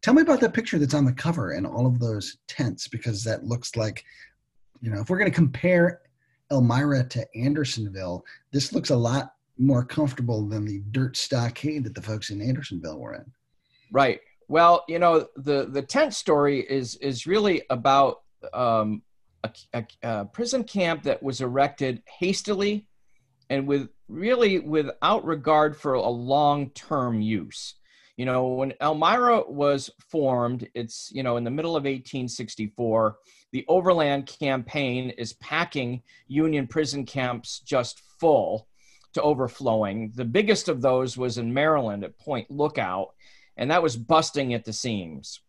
Tell 0.00 0.14
me 0.14 0.22
about 0.22 0.40
that 0.40 0.54
picture 0.54 0.78
that's 0.78 0.94
on 0.94 1.04
the 1.04 1.12
cover 1.12 1.52
and 1.52 1.66
all 1.66 1.86
of 1.86 2.00
those 2.00 2.38
tents 2.48 2.88
because 2.88 3.22
that 3.22 3.44
looks 3.44 3.76
like, 3.76 4.04
you 4.80 4.90
know, 4.90 5.00
if 5.00 5.10
we're 5.10 5.18
going 5.18 5.30
to 5.30 5.34
compare 5.34 6.00
Elmira 6.50 7.04
to 7.04 7.26
Andersonville, 7.36 8.24
this 8.52 8.72
looks 8.72 8.90
a 8.90 8.96
lot 8.96 9.34
more 9.62 9.84
comfortable 9.84 10.46
than 10.46 10.64
the 10.64 10.82
dirt 10.90 11.16
stockade 11.16 11.84
that 11.84 11.94
the 11.94 12.02
folks 12.02 12.30
in 12.30 12.42
Andersonville 12.42 12.98
were 12.98 13.14
in. 13.14 13.24
Right. 13.92 14.20
Well, 14.48 14.84
you 14.88 14.98
know, 14.98 15.28
the 15.36 15.66
the 15.70 15.82
tent 15.82 16.14
story 16.14 16.60
is 16.60 16.96
is 16.96 17.26
really 17.26 17.62
about 17.70 18.22
um, 18.52 19.02
a, 19.44 19.50
a, 19.72 19.86
a 20.02 20.24
prison 20.26 20.64
camp 20.64 21.04
that 21.04 21.22
was 21.22 21.40
erected 21.40 22.02
hastily 22.18 22.86
and 23.50 23.66
with 23.66 23.88
really 24.08 24.58
without 24.58 25.24
regard 25.24 25.76
for 25.76 25.94
a 25.94 26.08
long 26.08 26.70
term 26.70 27.20
use. 27.20 27.74
You 28.16 28.26
know, 28.26 28.48
when 28.48 28.74
Elmira 28.80 29.42
was 29.48 29.90
formed, 30.10 30.68
it's, 30.74 31.10
you 31.12 31.22
know, 31.22 31.38
in 31.38 31.44
the 31.44 31.50
middle 31.50 31.76
of 31.76 31.84
1864, 31.84 33.16
the 33.52 33.64
Overland 33.68 34.26
Campaign 34.26 35.10
is 35.10 35.32
packing 35.34 36.02
Union 36.28 36.66
prison 36.66 37.06
camps 37.06 37.60
just 37.60 38.02
full 38.20 38.68
to 39.14 39.22
overflowing. 39.22 40.12
The 40.14 40.24
biggest 40.24 40.68
of 40.68 40.80
those 40.80 41.16
was 41.16 41.38
in 41.38 41.52
Maryland 41.52 42.04
at 42.04 42.18
Point 42.18 42.50
Lookout, 42.50 43.08
and 43.56 43.70
that 43.70 43.82
was 43.82 43.96
busting 43.96 44.54
at 44.54 44.64
the 44.64 44.72
seams. 44.72 45.40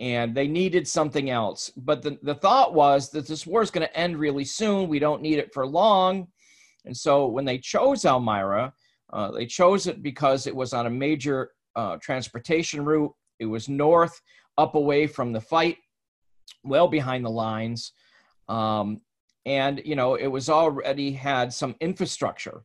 and 0.00 0.34
they 0.34 0.48
needed 0.48 0.88
something 0.88 1.30
else. 1.30 1.70
But 1.76 2.02
the, 2.02 2.18
the 2.22 2.34
thought 2.34 2.74
was 2.74 3.10
that 3.10 3.26
this 3.26 3.46
war 3.46 3.62
is 3.62 3.70
going 3.70 3.86
to 3.86 3.96
end 3.96 4.18
really 4.18 4.44
soon. 4.44 4.88
We 4.88 4.98
don't 4.98 5.22
need 5.22 5.38
it 5.38 5.52
for 5.52 5.66
long. 5.66 6.28
And 6.84 6.96
so 6.96 7.26
when 7.26 7.44
they 7.44 7.58
chose 7.58 8.04
Elmira, 8.04 8.72
uh, 9.12 9.30
they 9.30 9.46
chose 9.46 9.86
it 9.86 10.02
because 10.02 10.46
it 10.46 10.54
was 10.54 10.72
on 10.72 10.86
a 10.86 10.90
major 10.90 11.50
uh, 11.76 11.96
transportation 12.02 12.84
route. 12.84 13.12
It 13.38 13.46
was 13.46 13.68
north, 13.68 14.20
up 14.58 14.74
away 14.74 15.06
from 15.06 15.32
the 15.32 15.40
fight, 15.40 15.76
well 16.64 16.88
behind 16.88 17.24
the 17.24 17.30
lines. 17.30 17.92
Um, 18.48 19.00
and, 19.46 19.80
you 19.84 19.94
know, 19.94 20.14
it 20.14 20.26
was 20.26 20.48
already 20.48 21.12
had 21.12 21.52
some 21.52 21.76
infrastructure. 21.80 22.62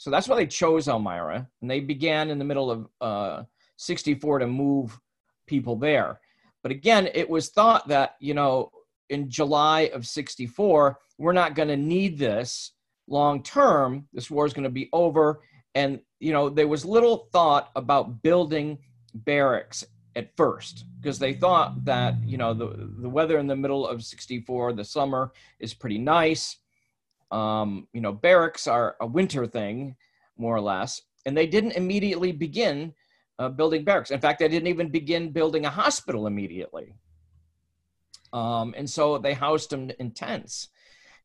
So 0.00 0.08
that's 0.08 0.28
why 0.28 0.36
they 0.36 0.46
chose 0.46 0.88
Elmira. 0.88 1.46
And 1.60 1.70
they 1.70 1.78
began 1.78 2.30
in 2.30 2.38
the 2.38 2.44
middle 2.46 2.70
of 2.70 2.88
uh, 3.02 3.42
64 3.76 4.38
to 4.38 4.46
move 4.46 4.98
people 5.46 5.76
there. 5.76 6.20
But 6.62 6.72
again, 6.72 7.10
it 7.12 7.28
was 7.28 7.50
thought 7.50 7.86
that, 7.88 8.16
you 8.18 8.32
know, 8.32 8.70
in 9.10 9.28
July 9.28 9.90
of 9.92 10.06
64, 10.06 10.98
we're 11.18 11.34
not 11.34 11.54
going 11.54 11.68
to 11.68 11.76
need 11.76 12.16
this 12.16 12.72
long 13.08 13.42
term. 13.42 14.08
This 14.14 14.30
war 14.30 14.46
is 14.46 14.54
going 14.54 14.64
to 14.64 14.70
be 14.70 14.88
over. 14.94 15.42
And, 15.74 16.00
you 16.18 16.32
know, 16.32 16.48
there 16.48 16.66
was 16.66 16.86
little 16.86 17.28
thought 17.30 17.68
about 17.76 18.22
building 18.22 18.78
barracks 19.12 19.84
at 20.16 20.34
first 20.34 20.86
because 20.98 21.18
they 21.18 21.34
thought 21.34 21.84
that, 21.84 22.14
you 22.24 22.38
know, 22.38 22.54
the, 22.54 22.90
the 23.02 23.08
weather 23.10 23.36
in 23.36 23.46
the 23.46 23.54
middle 23.54 23.86
of 23.86 24.02
64, 24.02 24.72
the 24.72 24.82
summer, 24.82 25.32
is 25.58 25.74
pretty 25.74 25.98
nice. 25.98 26.56
Um, 27.30 27.86
you 27.92 28.00
know, 28.00 28.12
barracks 28.12 28.66
are 28.66 28.96
a 29.00 29.06
winter 29.06 29.46
thing, 29.46 29.96
more 30.36 30.56
or 30.56 30.60
less. 30.60 31.00
And 31.26 31.36
they 31.36 31.46
didn't 31.46 31.72
immediately 31.72 32.32
begin 32.32 32.94
uh, 33.38 33.48
building 33.48 33.84
barracks. 33.84 34.10
In 34.10 34.20
fact, 34.20 34.38
they 34.38 34.48
didn't 34.48 34.68
even 34.68 34.88
begin 34.88 35.32
building 35.32 35.64
a 35.64 35.70
hospital 35.70 36.26
immediately. 36.26 36.94
Um, 38.32 38.74
and 38.76 38.88
so 38.88 39.18
they 39.18 39.34
housed 39.34 39.70
them 39.70 39.90
in 39.98 40.10
tents. 40.12 40.68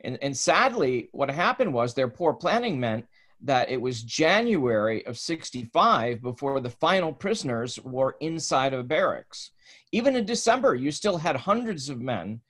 And, 0.02 0.18
and 0.22 0.36
sadly, 0.36 1.10
what 1.12 1.30
happened 1.30 1.74
was 1.74 1.94
their 1.94 2.08
poor 2.08 2.34
planning 2.34 2.80
meant 2.80 3.06
that 3.42 3.70
it 3.70 3.82
was 3.82 4.02
January 4.02 5.06
of 5.06 5.18
65 5.18 6.22
before 6.22 6.60
the 6.60 6.70
final 6.70 7.14
prisoners 7.14 7.80
were 7.84 8.16
inside 8.20 8.74
of 8.74 8.88
barracks. 8.88 9.52
Even 9.92 10.16
in 10.16 10.26
December, 10.26 10.74
you 10.74 10.92
still 10.92 11.18
had 11.18 11.36
hundreds 11.36 11.90
of 11.90 12.02
men, 12.02 12.42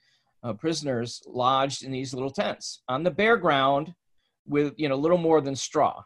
uh, 0.45 0.53
prisoners, 0.53 1.21
lodged 1.25 1.83
in 1.83 1.91
these 1.91 2.13
little 2.13 2.29
tents 2.29 2.81
on 2.87 3.03
the 3.03 3.11
bare 3.11 3.37
ground 3.37 3.93
with, 4.47 4.73
you 4.77 4.87
know, 4.87 4.95
little 4.95 5.17
more 5.17 5.41
than 5.41 5.55
straw 5.55 6.03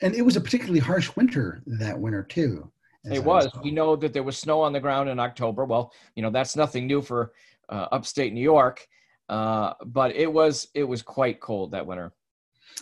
and 0.00 0.14
it 0.14 0.22
was 0.22 0.36
a 0.36 0.40
particularly 0.40 0.80
harsh 0.80 1.14
winter 1.16 1.62
that 1.66 1.98
winter 1.98 2.22
too. 2.22 2.70
It 3.04 3.24
was. 3.24 3.48
We 3.62 3.70
know 3.70 3.96
that 3.96 4.12
there 4.12 4.22
was 4.22 4.36
snow 4.36 4.60
on 4.60 4.72
the 4.72 4.80
ground 4.80 5.08
in 5.08 5.18
October. 5.18 5.64
Well, 5.64 5.92
you 6.14 6.22
know 6.22 6.30
that's 6.30 6.56
nothing 6.56 6.86
new 6.86 7.00
for 7.00 7.32
uh, 7.70 7.86
upstate 7.90 8.34
New 8.34 8.42
York, 8.42 8.86
uh, 9.30 9.74
but 9.86 10.14
it 10.14 10.30
was 10.30 10.68
it 10.74 10.84
was 10.84 11.00
quite 11.00 11.40
cold 11.40 11.70
that 11.70 11.86
winter. 11.86 12.12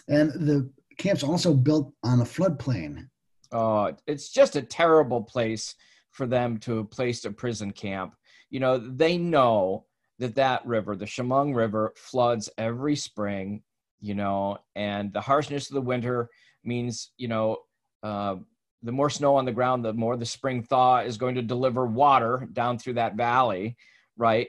And 0.09 0.33
the 0.33 0.69
camp's 0.99 1.23
also 1.23 1.55
built 1.55 1.93
on 2.03 2.21
a 2.21 2.25
floodplain. 2.25 3.09
Oh, 3.53 3.93
it's 4.07 4.31
just 4.31 4.57
a 4.57 4.63
terrible 4.63 5.23
place 5.23 5.77
for 6.11 6.27
them 6.27 6.59
to 6.59 6.85
place 6.85 7.25
a 7.25 7.31
prison 7.31 7.71
camp. 7.71 8.15
You 8.51 8.59
know, 8.59 8.79
they 8.79 9.19
know 9.19 9.85
that 10.19 10.35
that 10.37 10.67
river, 10.67 10.97
the 10.97 11.07
Chemung 11.07 11.55
River, 11.55 11.93
floods 11.97 12.49
every 12.59 12.97
spring. 12.97 13.63
You 14.01 14.15
know, 14.15 14.59
and 14.75 15.13
the 15.13 15.23
harshness 15.23 15.71
of 15.71 15.75
the 15.75 15.81
winter 15.81 16.29
means 16.67 17.13
you 17.17 17.29
know 17.29 17.59
uh, 18.03 18.37
the 18.83 18.93
more 18.93 19.11
snow 19.11 19.37
on 19.37 19.45
the 19.45 19.53
ground 19.53 19.85
the 19.85 19.93
more 19.93 20.17
the 20.17 20.27
spring 20.27 20.63
thaw 20.63 20.99
is 20.99 21.17
going 21.17 21.35
to 21.35 21.43
deliver 21.43 21.87
water 21.87 22.49
down 22.53 22.79
through 22.79 22.95
that 22.95 23.15
valley 23.15 23.77
right 24.17 24.49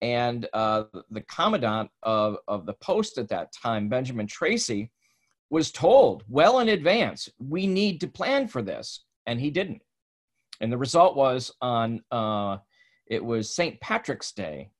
and 0.00 0.46
uh, 0.52 0.84
the 1.10 1.22
commandant 1.22 1.90
of, 2.04 2.36
of 2.46 2.66
the 2.66 2.74
post 2.74 3.18
at 3.18 3.28
that 3.28 3.52
time 3.52 3.88
benjamin 3.88 4.26
tracy 4.26 4.90
was 5.50 5.70
told 5.70 6.24
well 6.28 6.60
in 6.60 6.68
advance 6.68 7.28
we 7.38 7.66
need 7.66 8.00
to 8.00 8.08
plan 8.08 8.48
for 8.48 8.62
this 8.62 9.04
and 9.26 9.40
he 9.40 9.50
didn't 9.50 9.82
and 10.60 10.72
the 10.72 10.78
result 10.78 11.16
was 11.16 11.52
on 11.60 12.02
uh, 12.10 12.56
it 13.06 13.24
was 13.24 13.54
st 13.54 13.80
patrick's 13.80 14.32
day 14.32 14.70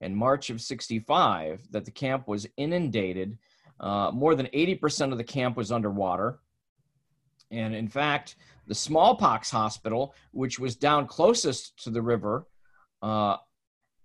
in 0.00 0.14
march 0.14 0.50
of 0.50 0.60
65 0.60 1.60
that 1.70 1.84
the 1.84 1.90
camp 1.90 2.28
was 2.28 2.46
inundated 2.56 3.38
uh, 3.80 4.10
more 4.12 4.34
than 4.34 4.46
80% 4.46 5.12
of 5.12 5.18
the 5.18 5.24
camp 5.24 5.56
was 5.56 5.70
underwater. 5.70 6.38
And 7.50 7.74
in 7.74 7.88
fact, 7.88 8.36
the 8.66 8.74
smallpox 8.74 9.50
hospital, 9.50 10.14
which 10.32 10.58
was 10.58 10.76
down 10.76 11.06
closest 11.06 11.82
to 11.84 11.90
the 11.90 12.02
river, 12.02 12.46
uh, 13.02 13.36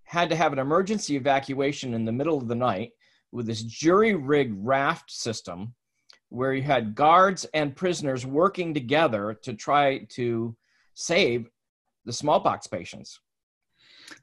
had 0.04 0.28
to 0.28 0.36
have 0.36 0.52
an 0.52 0.58
emergency 0.58 1.16
evacuation 1.16 1.94
in 1.94 2.04
the 2.04 2.12
middle 2.12 2.36
of 2.36 2.48
the 2.48 2.54
night 2.54 2.92
with 3.32 3.46
this 3.46 3.62
jury 3.62 4.14
rigged 4.14 4.54
raft 4.58 5.10
system 5.10 5.74
where 6.28 6.54
you 6.54 6.62
had 6.62 6.94
guards 6.94 7.44
and 7.54 7.76
prisoners 7.76 8.24
working 8.24 8.72
together 8.72 9.38
to 9.42 9.54
try 9.54 9.98
to 10.10 10.54
save 10.94 11.48
the 12.04 12.12
smallpox 12.12 12.66
patients. 12.66 13.20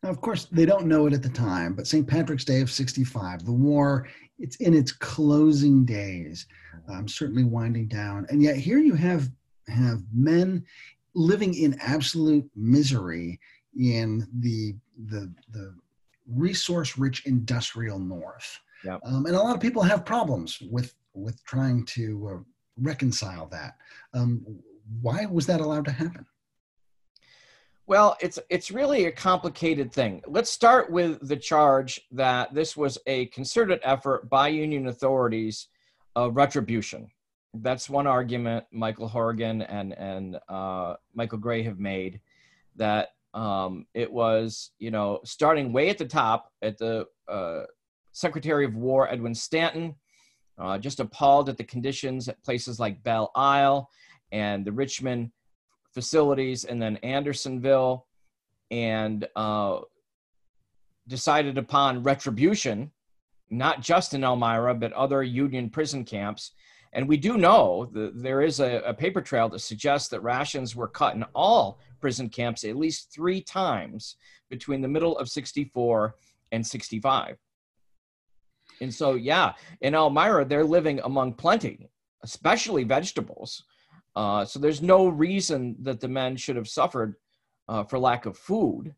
Now, 0.04 0.10
of 0.10 0.22
course, 0.22 0.46
they 0.46 0.66
don't 0.66 0.88
know 0.88 1.06
it 1.08 1.14
at 1.14 1.24
the 1.24 1.30
time, 1.30 1.74
but 1.74 1.88
St. 1.88 2.08
Patrick's 2.08 2.46
Day 2.46 2.62
of 2.62 2.72
65, 2.72 3.46
the 3.46 3.52
war, 3.52 4.08
it's 4.38 4.56
in 4.58 4.74
its 4.74 4.92
closing 4.92 5.86
days, 5.86 6.48
um, 6.88 7.08
certainly 7.08 7.44
winding 7.44 7.88
down. 7.88 8.26
And 8.30 8.42
yet 8.42 8.56
here 8.56 8.80
you 8.80 8.94
have, 8.96 9.30
have 9.68 10.02
men 10.14 10.66
living 11.14 11.54
in 11.54 11.78
absolute 11.82 12.50
misery 12.56 13.40
in 13.78 14.28
the, 14.40 14.76
the, 15.08 15.32
the 15.52 15.76
resource 16.28 16.98
rich 16.98 17.26
industrial 17.26 18.00
North. 18.00 18.60
Yep. 18.86 19.02
Um, 19.04 19.26
and 19.26 19.36
a 19.36 19.42
lot 19.42 19.56
of 19.56 19.62
people 19.62 19.84
have 19.84 20.06
problems 20.06 20.60
with, 20.70 20.94
with 21.14 21.44
trying 21.44 21.86
to 21.88 22.30
uh, 22.34 22.44
reconcile 22.78 23.48
that. 23.48 23.76
Um, 24.14 24.46
why 25.02 25.26
was 25.26 25.46
that 25.48 25.62
allowed 25.62 25.86
to 25.86 25.92
happen? 25.92 26.26
Well, 27.90 28.16
it's 28.22 28.38
it's 28.52 28.70
really 28.70 29.06
a 29.06 29.12
complicated 29.12 29.92
thing. 29.92 30.22
Let's 30.28 30.52
start 30.52 30.92
with 30.92 31.28
the 31.28 31.36
charge 31.36 32.00
that 32.12 32.54
this 32.54 32.78
was 32.78 33.00
a 33.08 33.26
concerted 33.28 33.80
effort 33.82 34.30
by 34.30 34.50
union 34.50 34.90
authorities 34.90 35.70
of 36.16 36.36
retribution. 36.36 37.10
That's 37.56 37.90
one 37.90 38.06
argument 38.06 38.66
Michael 38.72 39.10
Horigan 39.10 39.66
and 39.68 39.98
and 39.98 40.38
uh, 40.48 40.98
Michael 41.16 41.40
Gray 41.40 41.64
have 41.64 41.80
made 41.80 42.22
that 42.76 43.08
um, 43.34 43.88
it 43.96 44.14
was 44.14 44.70
you 44.78 44.92
know 44.92 45.20
starting 45.26 45.74
way 45.74 45.90
at 45.90 45.98
the 45.98 46.06
top 46.06 46.52
at 46.62 46.78
the 46.78 47.08
uh, 47.28 47.64
Secretary 48.12 48.66
of 48.66 48.76
War 48.76 49.12
Edwin 49.12 49.34
Stanton, 49.34 49.96
uh, 50.60 50.78
just 50.78 51.00
appalled 51.00 51.50
at 51.50 51.58
the 51.58 51.64
conditions 51.64 52.28
at 52.28 52.44
places 52.44 52.80
like 52.80 53.02
Belle 53.02 53.32
Isle 53.34 53.90
and 54.32 54.64
the 54.64 54.72
Richmond 54.72 55.32
facilities 55.94 56.66
and 56.66 56.82
then 56.82 56.98
Andersonville 56.98 58.06
and 58.72 59.28
uh, 59.36 59.80
decided 61.08 61.58
upon 61.58 62.04
retribution, 62.04 62.92
not 63.50 63.82
just 63.82 64.14
in 64.14 64.24
Elmira, 64.24 64.76
but 64.76 64.94
other 64.94 65.24
Union 65.24 65.70
prison 65.70 66.06
camps. 66.06 66.52
And 66.94 67.08
we 67.08 67.18
do 67.18 67.38
know 67.38 67.90
that 67.94 68.22
there 68.22 68.42
is 68.42 68.60
a, 68.60 68.78
a 68.86 68.94
paper 68.94 69.22
trail 69.22 69.50
that 69.50 69.60
suggests 69.60 70.10
that 70.10 70.22
rations 70.22 70.76
were 70.76 70.88
cut 70.88 71.16
in 71.16 71.24
all 71.36 71.80
prison 72.00 72.30
camps 72.30 72.64
at 72.64 72.76
least 72.76 73.12
three 73.14 73.42
times 73.42 74.16
between 74.50 74.82
the 74.82 74.88
middle 74.88 75.18
of 75.18 75.30
64 75.30 76.16
and 76.52 76.66
65. 76.66 77.38
And 78.82 78.94
so, 78.94 79.16
yeah, 79.16 79.54
in 79.82 79.94
Elmira, 79.94 80.46
they're 80.46 80.64
living 80.64 81.00
among 81.04 81.34
plenty, 81.34 81.90
especially 82.24 82.84
vegetables. 82.84 83.64
Uh, 84.20 84.44
so 84.44 84.60
there's 84.60 84.82
no 84.82 85.08
reason 85.08 85.78
that 85.80 86.02
the 86.02 86.08
men 86.10 86.36
should 86.36 86.58
have 86.58 86.68
suffered 86.68 87.16
uh, 87.70 87.86
for 87.86 87.98
lack 87.98 88.26
of 88.26 88.38
food. 88.38 88.94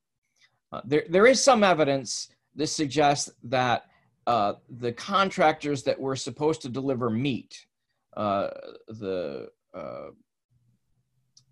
Uh, 0.72 0.82
there, 0.84 1.04
there 1.10 1.28
is 1.28 1.40
some 1.40 1.63
evidence 1.63 2.30
that 2.56 2.66
suggests 2.66 3.30
that 3.44 3.86
uh, 4.25 4.54
the 4.80 4.92
contractors 4.92 5.84
that 5.84 6.00
were 6.00 6.16
supposed 6.16 6.60
to 6.63 6.70
deliver 6.70 7.12
meat, 7.12 7.68
uh, 8.18 8.48
the 8.88 9.48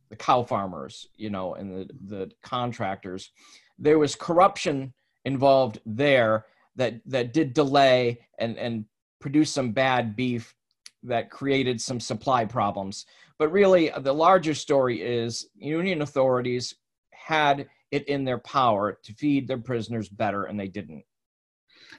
the 0.10 0.16
cow 0.16 0.42
farmers, 0.42 1.08
you 1.16 1.30
know, 1.30 1.54
and 1.54 1.70
the, 1.72 1.90
the 2.08 2.32
contractors, 2.42 3.30
there 3.78 4.00
was 4.00 4.16
corruption 4.16 4.92
involved 5.26 5.80
there 5.86 6.48
that 6.76 7.00
that 7.06 7.34
did 7.34 7.54
delay 7.54 8.20
and 8.40 8.58
and 8.58 8.86
produce 9.20 9.52
some 9.52 9.72
bad 9.74 10.16
beef 10.16 10.56
that 11.04 11.30
created 11.30 11.80
some 11.80 12.00
supply 12.00 12.46
problems. 12.46 13.06
But 13.40 13.52
really, 13.52 13.92
the 14.02 14.14
larger 14.14 14.54
story 14.54 15.02
is 15.02 15.48
Union 15.56 16.02
authorities 16.02 16.76
had 17.12 17.68
it 17.90 18.08
in 18.08 18.26
their 18.26 18.38
power 18.38 19.00
to 19.04 19.14
feed 19.14 19.48
their 19.48 19.58
prisoners 19.58 20.10
better, 20.10 20.44
and 20.44 20.60
they 20.60 20.68
didn't. 20.68 21.04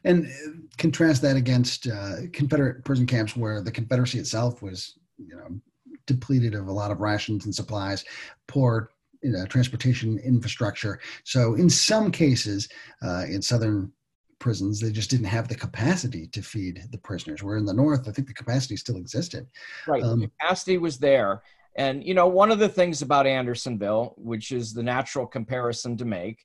And 0.05 0.27
uh, 0.27 0.51
contrast 0.77 1.23
that 1.23 1.37
against 1.37 1.89
uh, 1.89 2.29
Confederate 2.33 2.85
prison 2.85 3.07
camps 3.07 3.37
where 3.37 3.63
the 3.63 3.73
Confederacy 3.73 4.19
itself 4.19 4.63
was, 4.63 4.99
you 5.19 5.35
know, 5.35 5.61
depleted 6.07 6.55
of 6.55 6.69
a 6.69 6.73
lot 6.73 6.91
of 6.91 7.01
rations 7.01 7.47
and 7.47 7.55
supplies, 7.55 8.05
poor 8.47 8.91
you 9.23 9.33
know, 9.33 9.45
transportation 9.47 10.19
infrastructure. 10.19 10.99
So 11.25 11.55
in 11.55 11.69
some 11.69 12.11
cases, 12.11 12.69
uh, 13.03 13.25
in 13.29 13.43
southern 13.43 13.93
prisons, 14.41 14.81
they 14.81 14.91
just 14.91 15.11
didn't 15.11 15.27
have 15.27 15.47
the 15.47 15.55
capacity 15.55 16.27
to 16.29 16.43
feed 16.43 16.83
the 16.91 16.99
prisoners. 16.99 17.43
Where 17.43 17.57
in 17.57 17.65
the 17.65 17.75
north, 17.75 18.09
I 18.09 18.13
think 18.13 18.27
the 18.27 18.35
capacity 18.35 18.77
still 18.77 18.97
existed. 18.97 19.47
Right, 19.87 20.03
um, 20.03 20.21
the 20.21 20.29
capacity 20.29 20.79
was 20.79 20.99
there. 20.99 21.43
And 21.77 22.05
you 22.05 22.15
know, 22.15 22.27
one 22.27 22.51
of 22.51 22.59
the 22.59 22.69
things 22.69 23.03
about 23.03 23.27
Andersonville, 23.27 24.15
which 24.17 24.51
is 24.51 24.73
the 24.73 24.83
natural 24.83 25.27
comparison 25.27 25.97
to 25.99 26.05
make, 26.05 26.45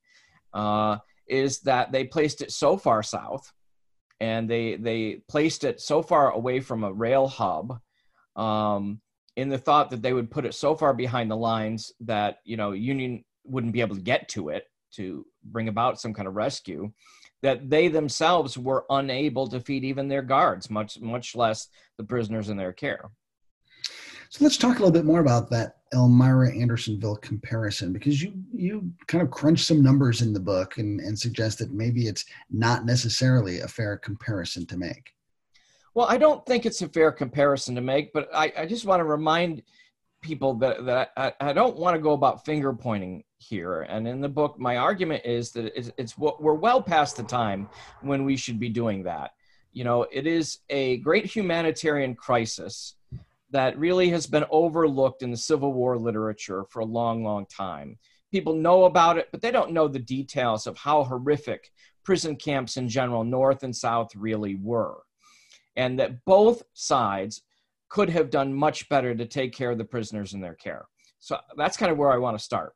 uh, 0.54 0.98
is 1.28 1.62
that 1.62 1.92
they 1.92 2.04
placed 2.04 2.42
it 2.42 2.52
so 2.52 2.78
far 2.78 3.02
south, 3.02 3.52
and 4.20 4.48
they 4.48 4.75
they 4.75 5.22
placed 5.28 5.64
it 5.64 5.82
so 5.82 6.04
far 6.04 6.32
away 6.32 6.60
from 6.60 6.84
a 6.84 6.94
rail 6.94 7.28
hub. 7.28 7.80
Um, 8.36 9.02
in 9.36 9.50
the 9.50 9.58
thought 9.58 9.90
that 9.90 10.02
they 10.02 10.14
would 10.14 10.32
put 10.32 10.46
it 10.46 10.54
so 10.54 10.75
far 10.75 10.94
behind 10.94 11.30
the 11.30 11.36
lines 11.36 11.92
that 12.02 12.38
you 12.46 12.58
know 12.58 12.72
Union 12.72 13.24
wouldn't 13.44 13.74
be 13.74 13.82
able 13.82 13.96
to 13.96 14.02
get 14.02 14.28
to 14.30 14.50
it 14.50 14.66
to 14.92 15.25
bring 15.44 15.68
about 15.68 16.00
some 16.00 16.14
kind 16.14 16.28
of 16.28 16.36
rescue 16.36 16.92
that 17.46 17.70
they 17.70 17.88
themselves 17.88 18.58
were 18.58 18.86
unable 18.90 19.48
to 19.48 19.60
feed 19.60 19.84
even 19.84 20.08
their 20.08 20.24
guards 20.24 20.72
much 20.72 21.00
much 21.00 21.36
less 21.36 21.68
the 21.98 22.04
prisoners 22.04 22.50
in 22.50 22.58
their 22.58 22.74
care. 22.74 23.12
So 24.30 24.44
let's 24.44 24.58
talk 24.58 24.78
a 24.78 24.80
little 24.80 24.92
bit 24.92 25.06
more 25.06 25.20
about 25.20 25.52
that 25.52 25.78
elmira 25.94 26.52
andersonville 26.58 27.18
comparison 27.18 27.94
because 27.94 28.22
you 28.22 28.34
you 28.52 28.92
kind 29.08 29.22
of 29.22 29.30
crunch 29.30 29.64
some 29.64 29.84
numbers 29.84 30.24
in 30.24 30.34
the 30.34 30.40
book 30.40 30.80
and, 30.80 31.00
and 31.00 31.18
suggest 31.18 31.60
that 31.60 31.72
maybe 31.72 32.08
it's 32.08 32.25
not 32.50 32.84
necessarily 32.84 33.60
a 33.60 33.68
fair 33.68 33.96
comparison 33.96 34.66
to 34.66 34.78
make. 34.78 35.12
Well, 35.94 36.08
I 36.10 36.18
don't 36.18 36.44
think 36.48 36.66
it's 36.66 36.82
a 36.82 36.90
fair 36.90 37.12
comparison 37.12 37.75
to 37.75 37.82
make, 37.82 38.12
but 38.12 38.28
I, 38.34 38.52
I 38.58 38.66
just 38.66 38.86
want 38.86 39.02
to 39.02 39.06
remind 39.06 39.62
people 40.22 40.56
that, 40.56 40.84
that 40.86 41.12
I, 41.16 41.32
I 41.40 41.54
don't 41.54 41.78
want 41.78 41.96
to 41.96 42.02
go 42.02 42.14
about 42.14 42.44
finger 42.44 42.74
pointing 42.74 43.24
here. 43.48 43.84
And 43.84 44.08
in 44.08 44.22
the 44.22 44.30
book, 44.30 44.60
my 44.60 44.78
argument 44.78 45.24
is 45.25 45.52
that 45.52 45.78
it's, 45.78 45.92
it's 45.98 46.18
what 46.18 46.42
we're 46.42 46.54
well 46.54 46.82
past 46.82 47.18
the 47.18 47.24
time 47.24 47.70
when 48.02 48.25
we 48.25 48.38
should 48.38 48.60
be 48.60 48.70
doing 48.70 49.04
that. 49.04 49.32
You 49.74 49.84
know, 49.84 50.04
it 50.12 50.25
is 50.25 50.60
a 50.70 50.98
great 50.98 51.25
humanitarian 51.25 52.16
crisis 52.16 52.96
that 53.52 53.78
really 53.78 54.10
has 54.10 54.28
been 54.28 54.46
overlooked 54.50 55.22
in 55.22 55.32
the 55.32 55.38
Civil 55.38 55.74
War 55.74 55.98
literature 55.98 56.64
for 56.70 56.80
a 56.80 56.86
long, 56.86 57.24
long 57.24 57.46
time. 57.46 57.98
People 58.32 58.54
know 58.54 58.86
about 58.86 59.18
it, 59.18 59.30
but 59.32 59.42
they 59.42 59.52
don't 59.52 59.72
know 59.72 59.88
the 59.88 60.00
details 60.00 60.68
of 60.68 60.78
how 60.78 61.04
horrific 61.04 61.72
prison 62.04 62.36
camps 62.36 62.78
in 62.78 62.90
general, 62.90 63.24
North 63.24 63.64
and 63.64 63.75
South, 63.75 64.16
really 64.16 64.56
were 64.56 64.98
and 65.75 66.00
that 66.00 66.24
both 66.25 66.64
sides 66.74 67.42
could 67.90 68.10
have 68.10 68.30
done 68.30 68.54
much 68.54 68.88
better 68.90 69.14
to 69.14 69.25
take 69.25 69.54
care 69.54 69.72
of 69.72 69.78
the 69.78 69.86
prisoners 69.86 70.34
in 70.34 70.42
their 70.42 70.56
care. 70.56 70.86
So 71.20 71.38
that's 71.58 71.78
kind 71.78 71.92
of 71.92 71.98
where 71.98 72.12
I 72.12 72.18
want 72.18 72.38
to 72.38 72.44
start. 72.44 72.74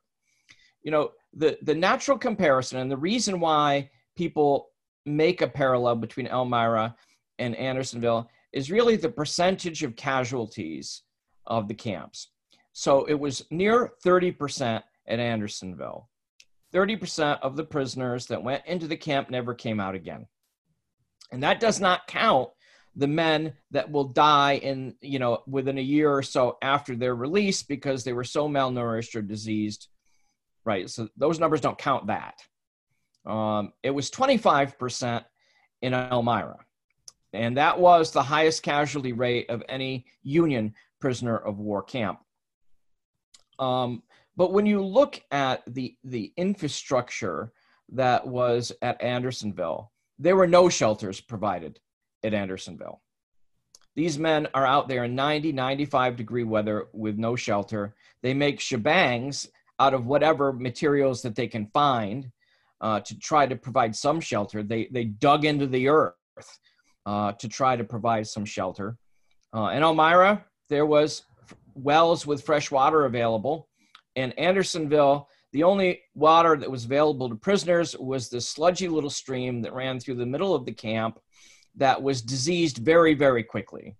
You 0.82 0.90
know, 0.90 1.10
the, 1.34 1.58
the 1.62 1.74
natural 1.74 2.18
comparison 2.18 2.78
and 2.78 2.90
the 2.90 2.96
reason 2.96 3.40
why 3.40 3.90
people 4.16 4.70
make 5.06 5.42
a 5.42 5.48
parallel 5.48 5.96
between 5.96 6.26
Elmira 6.26 6.94
and 7.38 7.56
Andersonville 7.56 8.28
is 8.52 8.70
really 8.70 8.96
the 8.96 9.08
percentage 9.08 9.82
of 9.82 9.96
casualties 9.96 11.02
of 11.46 11.68
the 11.68 11.74
camps. 11.74 12.30
So 12.72 13.04
it 13.04 13.14
was 13.14 13.44
near 13.50 13.92
30% 14.04 14.82
at 15.08 15.20
Andersonville. 15.20 16.08
30% 16.72 17.40
of 17.42 17.56
the 17.56 17.64
prisoners 17.64 18.26
that 18.26 18.42
went 18.42 18.64
into 18.66 18.86
the 18.86 18.96
camp 18.96 19.30
never 19.30 19.54
came 19.54 19.80
out 19.80 19.94
again. 19.94 20.26
And 21.32 21.42
that 21.42 21.60
does 21.60 21.80
not 21.80 22.06
count 22.06 22.50
the 22.96 23.06
men 23.06 23.54
that 23.70 23.90
will 23.90 24.04
die 24.04 24.54
in 24.54 24.94
you 25.00 25.18
know 25.18 25.42
within 25.46 25.78
a 25.78 25.82
year 25.82 26.12
or 26.12 26.22
so 26.22 26.58
after 26.60 26.96
their 26.96 27.14
release 27.14 27.62
because 27.62 28.02
they 28.02 28.12
were 28.12 28.24
so 28.24 28.48
malnourished 28.48 29.14
or 29.14 29.22
diseased 29.22 29.88
right 30.70 30.88
so 30.88 31.08
those 31.16 31.38
numbers 31.38 31.60
don't 31.60 31.78
count 31.78 32.06
that 32.06 32.34
um, 33.26 33.72
it 33.82 33.90
was 33.90 34.10
25% 34.10 35.24
in 35.82 35.94
elmira 35.94 36.56
and 37.32 37.56
that 37.56 37.78
was 37.78 38.10
the 38.10 38.22
highest 38.22 38.62
casualty 38.62 39.12
rate 39.12 39.48
of 39.50 39.62
any 39.68 40.04
union 40.22 40.72
prisoner 41.00 41.36
of 41.36 41.58
war 41.58 41.82
camp 41.82 42.18
um, 43.58 44.02
but 44.36 44.52
when 44.52 44.66
you 44.66 44.82
look 44.82 45.20
at 45.30 45.62
the 45.66 45.96
the 46.04 46.32
infrastructure 46.36 47.52
that 47.92 48.26
was 48.26 48.72
at 48.82 49.00
andersonville 49.02 49.90
there 50.20 50.36
were 50.36 50.46
no 50.46 50.68
shelters 50.68 51.20
provided 51.20 51.80
at 52.22 52.34
Andersonville. 52.34 53.00
These 53.96 54.18
men 54.18 54.46
are 54.54 54.66
out 54.66 54.86
there 54.86 55.04
in 55.04 55.14
90, 55.14 55.52
95 55.52 56.16
degree 56.16 56.44
weather 56.44 56.88
with 56.92 57.16
no 57.16 57.34
shelter. 57.36 57.94
They 58.22 58.34
make 58.34 58.60
shebangs 58.60 59.48
out 59.80 59.94
of 59.94 60.06
whatever 60.06 60.52
materials 60.52 61.22
that 61.22 61.34
they 61.34 61.48
can 61.48 61.66
find 61.72 62.30
uh, 62.80 63.00
to 63.00 63.18
try 63.18 63.46
to 63.46 63.56
provide 63.56 63.96
some 63.96 64.20
shelter. 64.20 64.62
They, 64.62 64.88
they 64.92 65.04
dug 65.04 65.44
into 65.44 65.66
the 65.66 65.88
earth 65.88 66.14
uh, 67.06 67.32
to 67.32 67.48
try 67.48 67.76
to 67.76 67.84
provide 67.84 68.26
some 68.26 68.44
shelter. 68.44 68.96
Uh, 69.54 69.70
in 69.74 69.82
Elmira, 69.82 70.44
there 70.68 70.86
was 70.86 71.22
wells 71.74 72.26
with 72.26 72.44
fresh 72.44 72.70
water 72.70 73.06
available. 73.06 73.68
In 74.14 74.32
Andersonville, 74.32 75.28
the 75.52 75.64
only 75.64 76.02
water 76.14 76.56
that 76.56 76.70
was 76.70 76.84
available 76.84 77.28
to 77.28 77.34
prisoners 77.34 77.96
was 77.98 78.28
the 78.28 78.40
sludgy 78.40 78.88
little 78.88 79.10
stream 79.10 79.62
that 79.62 79.72
ran 79.72 79.98
through 79.98 80.16
the 80.16 80.26
middle 80.26 80.54
of 80.54 80.64
the 80.64 80.72
camp 80.72 81.18
that 81.76 82.00
was 82.00 82.22
diseased 82.22 82.78
very, 82.78 83.14
very 83.14 83.42
quickly. 83.42 83.96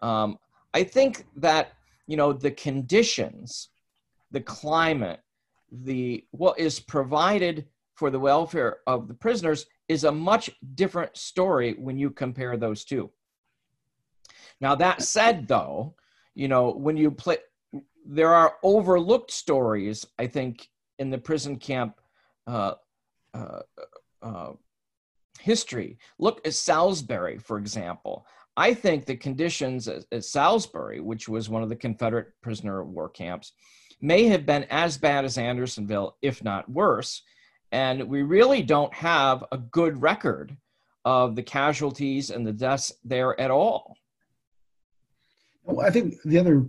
Um, 0.00 0.38
I 0.72 0.84
think 0.84 1.26
that 1.36 1.72
you 2.06 2.16
know 2.16 2.32
the 2.32 2.50
conditions, 2.50 3.68
the 4.30 4.40
climate, 4.40 5.20
the 5.70 6.24
what 6.30 6.58
is 6.58 6.80
provided 6.80 7.66
for 7.94 8.10
the 8.10 8.18
welfare 8.20 8.78
of 8.86 9.08
the 9.08 9.14
prisoners 9.14 9.66
is 9.88 10.04
a 10.04 10.12
much 10.12 10.50
different 10.74 11.16
story 11.16 11.74
when 11.78 11.98
you 11.98 12.10
compare 12.10 12.56
those 12.56 12.84
two. 12.84 13.10
Now 14.60 14.74
that 14.76 15.02
said, 15.02 15.48
though, 15.48 15.94
you 16.34 16.48
know 16.48 16.70
when 16.70 16.96
you 16.96 17.10
play, 17.10 17.38
there 18.06 18.34
are 18.34 18.56
overlooked 18.62 19.30
stories. 19.30 20.06
I 20.18 20.26
think 20.26 20.68
in 20.98 21.10
the 21.10 21.18
prison 21.18 21.56
camp 21.56 22.00
uh, 22.46 22.74
uh, 23.34 23.60
uh, 24.22 24.52
history. 25.40 25.98
Look 26.18 26.46
at 26.46 26.54
Salisbury, 26.54 27.38
for 27.38 27.58
example. 27.58 28.26
I 28.56 28.74
think 28.74 29.06
the 29.06 29.16
conditions 29.16 29.88
at, 29.88 30.04
at 30.12 30.24
Salisbury, 30.24 31.00
which 31.00 31.28
was 31.28 31.48
one 31.48 31.62
of 31.62 31.68
the 31.68 31.76
Confederate 31.76 32.28
prisoner 32.42 32.80
of 32.80 32.88
war 32.88 33.08
camps, 33.08 33.52
may 34.00 34.24
have 34.24 34.46
been 34.46 34.64
as 34.70 34.98
bad 34.98 35.24
as 35.24 35.38
Andersonville, 35.38 36.16
if 36.22 36.42
not 36.42 36.70
worse. 36.70 37.22
And 37.72 38.08
we 38.08 38.22
really 38.22 38.62
don't 38.62 38.92
have 38.94 39.44
a 39.52 39.58
good 39.58 40.00
record 40.02 40.56
of 41.04 41.36
the 41.36 41.42
casualties 41.42 42.30
and 42.30 42.46
the 42.46 42.52
deaths 42.52 42.92
there 43.04 43.38
at 43.40 43.50
all. 43.50 43.96
Well, 45.64 45.86
I 45.86 45.90
think 45.90 46.14
the 46.24 46.38
other 46.38 46.66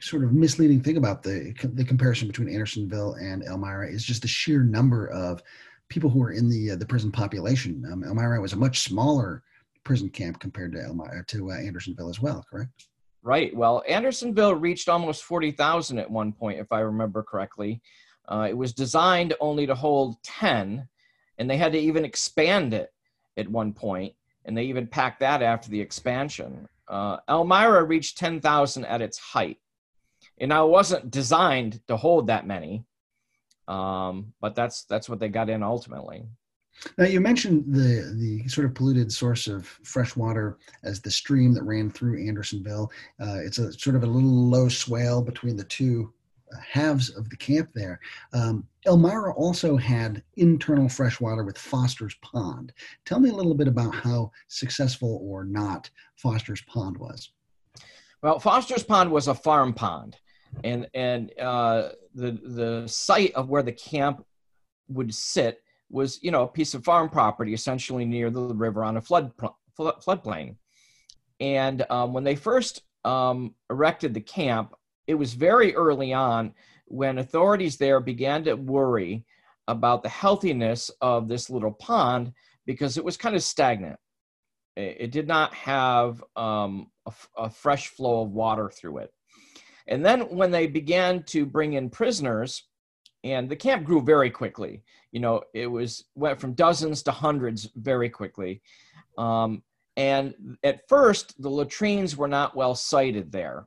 sort 0.00 0.24
of 0.24 0.32
misleading 0.32 0.80
thing 0.82 0.96
about 0.96 1.22
the 1.22 1.52
the 1.74 1.84
comparison 1.84 2.26
between 2.26 2.48
Andersonville 2.48 3.14
and 3.14 3.42
Elmira 3.42 3.90
is 3.90 4.04
just 4.04 4.22
the 4.22 4.28
sheer 4.28 4.62
number 4.62 5.08
of 5.08 5.42
people 5.88 6.08
who 6.08 6.20
were 6.20 6.32
in 6.32 6.48
the 6.48 6.72
uh, 6.72 6.76
the 6.76 6.86
prison 6.86 7.10
population. 7.12 7.84
Um, 7.90 8.04
Elmira 8.04 8.40
was 8.40 8.52
a 8.52 8.56
much 8.56 8.80
smaller 8.80 9.42
prison 9.84 10.08
camp 10.08 10.40
compared 10.40 10.72
to 10.72 10.80
Elmira 10.80 11.24
to 11.26 11.50
uh, 11.50 11.54
Andersonville 11.54 12.08
as 12.08 12.20
well. 12.20 12.44
Correct. 12.50 12.86
Right. 13.22 13.54
Well, 13.54 13.82
Andersonville 13.86 14.54
reached 14.54 14.88
almost 14.88 15.24
forty 15.24 15.50
thousand 15.50 15.98
at 15.98 16.10
one 16.10 16.32
point, 16.32 16.58
if 16.58 16.72
I 16.72 16.80
remember 16.80 17.22
correctly. 17.22 17.82
Uh, 18.26 18.46
it 18.48 18.56
was 18.56 18.72
designed 18.72 19.34
only 19.40 19.66
to 19.66 19.74
hold 19.74 20.22
ten, 20.22 20.88
and 21.38 21.50
they 21.50 21.56
had 21.56 21.72
to 21.72 21.78
even 21.78 22.04
expand 22.04 22.72
it 22.72 22.92
at 23.36 23.48
one 23.48 23.72
point, 23.72 24.14
and 24.44 24.56
they 24.56 24.64
even 24.64 24.86
packed 24.86 25.20
that 25.20 25.42
after 25.42 25.68
the 25.68 25.80
expansion. 25.80 26.68
Uh, 26.88 27.18
Elmira 27.28 27.84
reached 27.84 28.16
ten 28.16 28.40
thousand 28.40 28.86
at 28.86 29.02
its 29.02 29.18
height, 29.18 29.58
and 30.38 30.48
now 30.48 30.66
it 30.66 30.70
wasn't 30.70 31.10
designed 31.10 31.80
to 31.88 31.96
hold 31.96 32.28
that 32.28 32.46
many 32.46 32.84
um, 33.70 34.32
but 34.40 34.56
that's 34.56 34.82
that's 34.84 35.08
what 35.08 35.20
they 35.20 35.28
got 35.28 35.48
in 35.48 35.62
ultimately. 35.62 36.24
Now 36.96 37.04
you 37.04 37.20
mentioned 37.20 37.64
the 37.66 38.14
the 38.16 38.48
sort 38.48 38.64
of 38.64 38.74
polluted 38.74 39.12
source 39.12 39.46
of 39.46 39.66
fresh 39.66 40.16
water 40.16 40.58
as 40.82 41.00
the 41.00 41.10
stream 41.10 41.54
that 41.54 41.62
ran 41.62 41.90
through 41.90 42.26
Andersonville. 42.26 42.90
Uh, 43.20 43.38
it's 43.40 43.58
a 43.58 43.72
sort 43.72 43.96
of 43.96 44.02
a 44.02 44.06
little 44.06 44.48
low 44.48 44.68
swale 44.68 45.22
between 45.22 45.56
the 45.56 45.64
two 45.64 46.12
uh, 46.52 46.58
halves 46.58 47.10
of 47.10 47.28
the 47.28 47.36
camp 47.36 47.70
there. 47.74 48.00
Um, 48.32 48.66
Elmira 48.86 49.34
also 49.34 49.76
had 49.76 50.22
internal 50.36 50.88
fresh 50.88 51.20
water 51.20 51.44
with 51.44 51.58
Foster's 51.58 52.16
Pond. 52.22 52.72
Tell 53.04 53.20
me 53.20 53.30
a 53.30 53.34
little 53.34 53.54
bit 53.54 53.68
about 53.68 53.94
how 53.94 54.32
successful 54.48 55.20
or 55.22 55.44
not 55.44 55.90
Foster's 56.16 56.62
Pond 56.62 56.96
was. 56.96 57.30
Well, 58.22 58.38
Foster's 58.38 58.82
Pond 58.82 59.10
was 59.10 59.28
a 59.28 59.34
farm 59.34 59.74
pond 59.74 60.16
and 60.64 60.86
and 60.94 61.38
uh, 61.38 61.90
the 62.14 62.32
the 62.32 62.86
site 62.86 63.32
of 63.34 63.48
where 63.48 63.62
the 63.62 63.72
camp 63.72 64.24
would 64.88 65.14
sit 65.14 65.62
was 65.90 66.18
you 66.22 66.30
know 66.30 66.42
a 66.42 66.48
piece 66.48 66.74
of 66.74 66.84
farm 66.84 67.08
property 67.08 67.52
essentially 67.52 68.04
near 68.04 68.30
the 68.30 68.40
river 68.40 68.84
on 68.84 68.96
a 68.96 69.00
flood 69.00 69.32
floodplain 69.78 70.56
and 71.40 71.84
um, 71.90 72.12
when 72.12 72.24
they 72.24 72.34
first 72.34 72.82
um, 73.04 73.54
erected 73.70 74.14
the 74.14 74.20
camp 74.20 74.74
it 75.06 75.14
was 75.14 75.34
very 75.34 75.74
early 75.74 76.12
on 76.12 76.54
when 76.86 77.18
authorities 77.18 77.76
there 77.76 78.00
began 78.00 78.44
to 78.44 78.54
worry 78.54 79.24
about 79.68 80.02
the 80.02 80.08
healthiness 80.08 80.90
of 81.00 81.28
this 81.28 81.48
little 81.48 81.72
pond 81.72 82.32
because 82.66 82.96
it 82.96 83.04
was 83.04 83.16
kind 83.16 83.36
of 83.36 83.42
stagnant. 83.42 83.98
It, 84.76 85.12
did 85.12 85.28
not 85.28 85.52
have 85.54 86.22
um, 86.36 86.90
a 87.36 87.50
fresh 87.50 87.88
flow 87.88 88.22
of 88.22 88.30
water 88.30 88.70
through 88.70 88.98
it. 88.98 89.10
And 89.86 90.04
then 90.04 90.22
when 90.22 90.50
they 90.50 90.66
began 90.66 91.22
to 91.24 91.44
bring 91.44 91.74
in 91.74 91.90
prisoners, 91.90 92.64
and 93.22 93.50
the 93.50 93.56
camp 93.56 93.84
grew 93.84 94.00
very 94.02 94.30
quickly. 94.30 94.82
You 95.12 95.20
know, 95.20 95.42
it 95.54 95.66
was 95.66 96.04
went 96.14 96.40
from 96.40 96.54
dozens 96.54 97.02
to 97.04 97.12
hundreds 97.12 97.68
very 97.76 98.08
quickly. 98.08 98.62
Um, 99.18 99.62
and 99.96 100.34
at 100.62 100.88
first, 100.88 101.40
the 101.42 101.50
latrines 101.50 102.16
were 102.16 102.28
not 102.28 102.56
well 102.56 102.74
sited 102.74 103.32
there. 103.32 103.66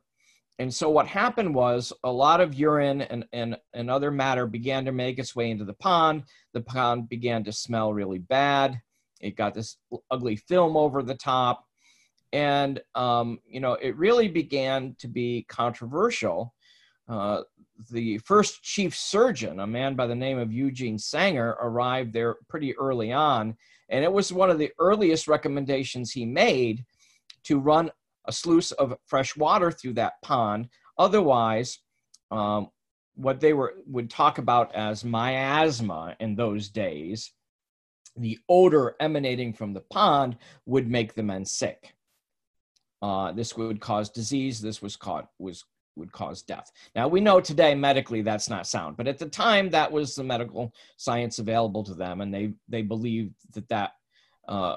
And 0.58 0.72
so 0.72 0.88
what 0.88 1.06
happened 1.06 1.54
was 1.54 1.92
a 2.04 2.12
lot 2.12 2.40
of 2.40 2.54
urine 2.54 3.02
and, 3.02 3.24
and, 3.32 3.56
and 3.72 3.90
other 3.90 4.10
matter 4.10 4.46
began 4.46 4.84
to 4.84 4.92
make 4.92 5.18
its 5.18 5.34
way 5.34 5.50
into 5.50 5.64
the 5.64 5.74
pond. 5.74 6.24
The 6.52 6.60
pond 6.60 7.08
began 7.08 7.42
to 7.44 7.52
smell 7.52 7.92
really 7.92 8.20
bad. 8.20 8.80
It 9.20 9.36
got 9.36 9.54
this 9.54 9.76
ugly 10.10 10.36
film 10.36 10.76
over 10.76 11.02
the 11.02 11.16
top. 11.16 11.64
And, 12.32 12.80
um, 12.94 13.38
you 13.46 13.60
know, 13.60 13.74
it 13.74 13.96
really 13.96 14.28
began 14.28 14.94
to 15.00 15.08
be 15.08 15.44
controversial. 15.48 16.54
Uh, 17.08 17.42
the 17.90 18.18
first 18.18 18.62
chief 18.62 18.96
surgeon, 18.96 19.60
a 19.60 19.66
man 19.66 19.94
by 19.94 20.06
the 20.06 20.14
name 20.14 20.38
of 20.38 20.52
Eugene 20.52 20.98
Sanger, 20.98 21.56
arrived 21.60 22.12
there 22.12 22.36
pretty 22.48 22.76
early 22.76 23.12
on. 23.12 23.56
And 23.88 24.04
it 24.04 24.12
was 24.12 24.32
one 24.32 24.50
of 24.50 24.58
the 24.58 24.72
earliest 24.78 25.28
recommendations 25.28 26.10
he 26.10 26.24
made 26.24 26.84
to 27.44 27.58
run 27.58 27.90
a 28.26 28.32
sluice 28.32 28.72
of 28.72 28.96
fresh 29.06 29.36
water 29.36 29.70
through 29.70 29.94
that 29.94 30.14
pond. 30.22 30.68
Otherwise, 30.98 31.78
um, 32.30 32.70
what 33.16 33.40
they 33.40 33.52
were 33.52 33.74
would 33.86 34.10
talk 34.10 34.38
about 34.38 34.74
as 34.74 35.04
miasma 35.04 36.16
in 36.20 36.34
those 36.34 36.68
days, 36.68 37.32
the 38.16 38.38
odor 38.48 38.96
emanating 39.00 39.52
from 39.52 39.72
the 39.72 39.80
pond 39.80 40.36
would 40.66 40.88
make 40.88 41.14
the 41.14 41.22
men 41.22 41.44
sick. 41.44 41.94
Uh, 43.02 43.32
this 43.32 43.56
would 43.56 43.80
cause 43.80 44.08
disease. 44.08 44.60
This 44.60 44.80
was 44.80 44.96
caught 44.96 45.28
was 45.38 45.64
would 45.96 46.12
cause 46.12 46.42
death. 46.42 46.70
Now 46.94 47.08
we 47.08 47.20
know 47.20 47.40
today 47.40 47.74
medically 47.74 48.22
that's 48.22 48.50
not 48.50 48.66
sound, 48.66 48.96
but 48.96 49.08
at 49.08 49.18
the 49.18 49.28
time 49.28 49.70
that 49.70 49.90
was 49.90 50.14
the 50.14 50.24
medical 50.24 50.72
science 50.96 51.38
available 51.38 51.84
to 51.84 51.94
them, 51.94 52.20
and 52.20 52.32
they 52.32 52.54
they 52.68 52.82
believed 52.82 53.34
that 53.54 53.68
that 53.68 53.92
uh, 54.48 54.76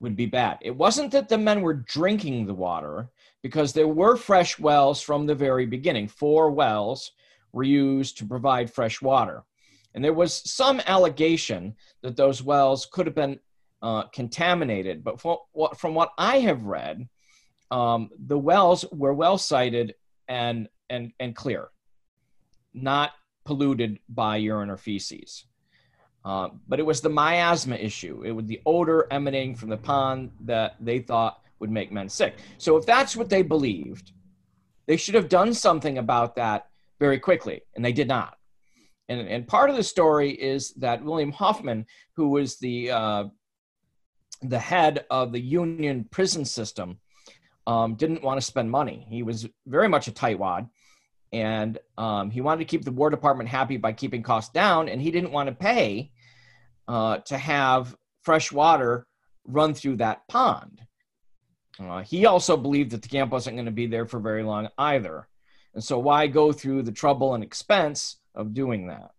would 0.00 0.16
be 0.16 0.26
bad. 0.26 0.58
It 0.60 0.76
wasn't 0.76 1.12
that 1.12 1.28
the 1.28 1.38
men 1.38 1.60
were 1.60 1.74
drinking 1.74 2.46
the 2.46 2.54
water 2.54 3.08
because 3.42 3.72
there 3.72 3.88
were 3.88 4.16
fresh 4.16 4.58
wells 4.58 5.00
from 5.00 5.26
the 5.26 5.34
very 5.34 5.66
beginning. 5.66 6.08
Four 6.08 6.50
wells 6.50 7.12
were 7.52 7.64
used 7.64 8.18
to 8.18 8.26
provide 8.26 8.72
fresh 8.72 9.00
water. 9.00 9.44
And 9.94 10.04
there 10.04 10.12
was 10.12 10.48
some 10.48 10.80
allegation 10.86 11.74
that 12.02 12.16
those 12.16 12.42
wells 12.42 12.86
could 12.86 13.06
have 13.06 13.14
been 13.14 13.40
uh, 13.82 14.04
contaminated. 14.04 15.02
But 15.02 15.20
from 15.20 15.38
what, 15.52 15.78
from 15.78 15.94
what 15.94 16.12
I 16.18 16.40
have 16.40 16.64
read, 16.64 17.08
um, 17.70 18.10
the 18.26 18.38
wells 18.38 18.84
were 18.92 19.14
well 19.14 19.38
sited 19.38 19.94
and, 20.28 20.68
and, 20.90 21.12
and 21.20 21.34
clear, 21.34 21.68
not 22.74 23.12
polluted 23.44 23.98
by 24.08 24.36
urine 24.36 24.70
or 24.70 24.76
feces. 24.76 25.46
Uh, 26.24 26.48
but 26.66 26.78
it 26.78 26.86
was 26.86 27.00
the 27.00 27.08
miasma 27.08 27.76
issue. 27.76 28.22
It 28.24 28.32
was 28.32 28.46
the 28.46 28.60
odor 28.66 29.06
emanating 29.10 29.54
from 29.54 29.70
the 29.70 29.76
pond 29.76 30.30
that 30.40 30.76
they 30.80 30.98
thought 30.98 31.40
would 31.58 31.70
make 31.70 31.90
men 31.90 32.08
sick. 32.08 32.36
So 32.58 32.76
if 32.76 32.84
that's 32.84 33.16
what 33.16 33.30
they 33.30 33.42
believed, 33.42 34.12
they 34.86 34.96
should 34.96 35.14
have 35.14 35.28
done 35.28 35.54
something 35.54 35.98
about 35.98 36.36
that 36.36 36.66
very 36.98 37.18
quickly, 37.18 37.62
and 37.74 37.84
they 37.84 37.92
did 37.92 38.08
not. 38.08 38.36
And, 39.08 39.20
and 39.26 39.46
part 39.46 39.70
of 39.70 39.76
the 39.76 39.82
story 39.82 40.30
is 40.30 40.72
that 40.74 41.02
William 41.02 41.32
Hoffman, 41.32 41.86
who 42.14 42.28
was 42.28 42.58
the 42.58 42.90
uh, 42.90 43.24
the 44.42 44.58
head 44.58 45.04
of 45.10 45.32
the 45.32 45.40
Union 45.40 46.06
prison 46.10 46.44
system, 46.44 46.98
um, 47.68 47.94
didn't 47.94 48.22
want 48.22 48.40
to 48.40 48.46
spend 48.46 48.70
money. 48.70 49.06
He 49.08 49.22
was 49.22 49.46
very 49.66 49.88
much 49.88 50.08
a 50.08 50.12
tightwad, 50.12 50.70
and 51.32 51.78
um, 51.98 52.30
he 52.30 52.40
wanted 52.40 52.60
to 52.60 52.64
keep 52.64 52.82
the 52.82 52.90
War 52.90 53.10
Department 53.10 53.50
happy 53.50 53.76
by 53.76 53.92
keeping 53.92 54.22
costs 54.22 54.50
down, 54.50 54.88
and 54.88 55.00
he 55.02 55.10
didn't 55.10 55.32
want 55.32 55.50
to 55.50 55.54
pay 55.54 56.10
uh, 56.88 57.18
to 57.18 57.36
have 57.36 57.94
fresh 58.22 58.50
water 58.50 59.06
run 59.46 59.74
through 59.74 59.96
that 59.96 60.26
pond. 60.28 60.80
Uh, 61.78 62.02
he 62.02 62.24
also 62.24 62.56
believed 62.56 62.90
that 62.90 63.02
the 63.02 63.08
camp 63.08 63.30
wasn't 63.30 63.54
going 63.54 63.66
to 63.66 63.70
be 63.70 63.86
there 63.86 64.06
for 64.06 64.18
very 64.18 64.42
long 64.42 64.68
either. 64.78 65.28
And 65.74 65.84
so, 65.84 65.98
why 65.98 66.26
go 66.26 66.52
through 66.52 66.82
the 66.82 66.92
trouble 66.92 67.34
and 67.34 67.44
expense 67.44 68.16
of 68.34 68.54
doing 68.54 68.88
that? 68.88 69.10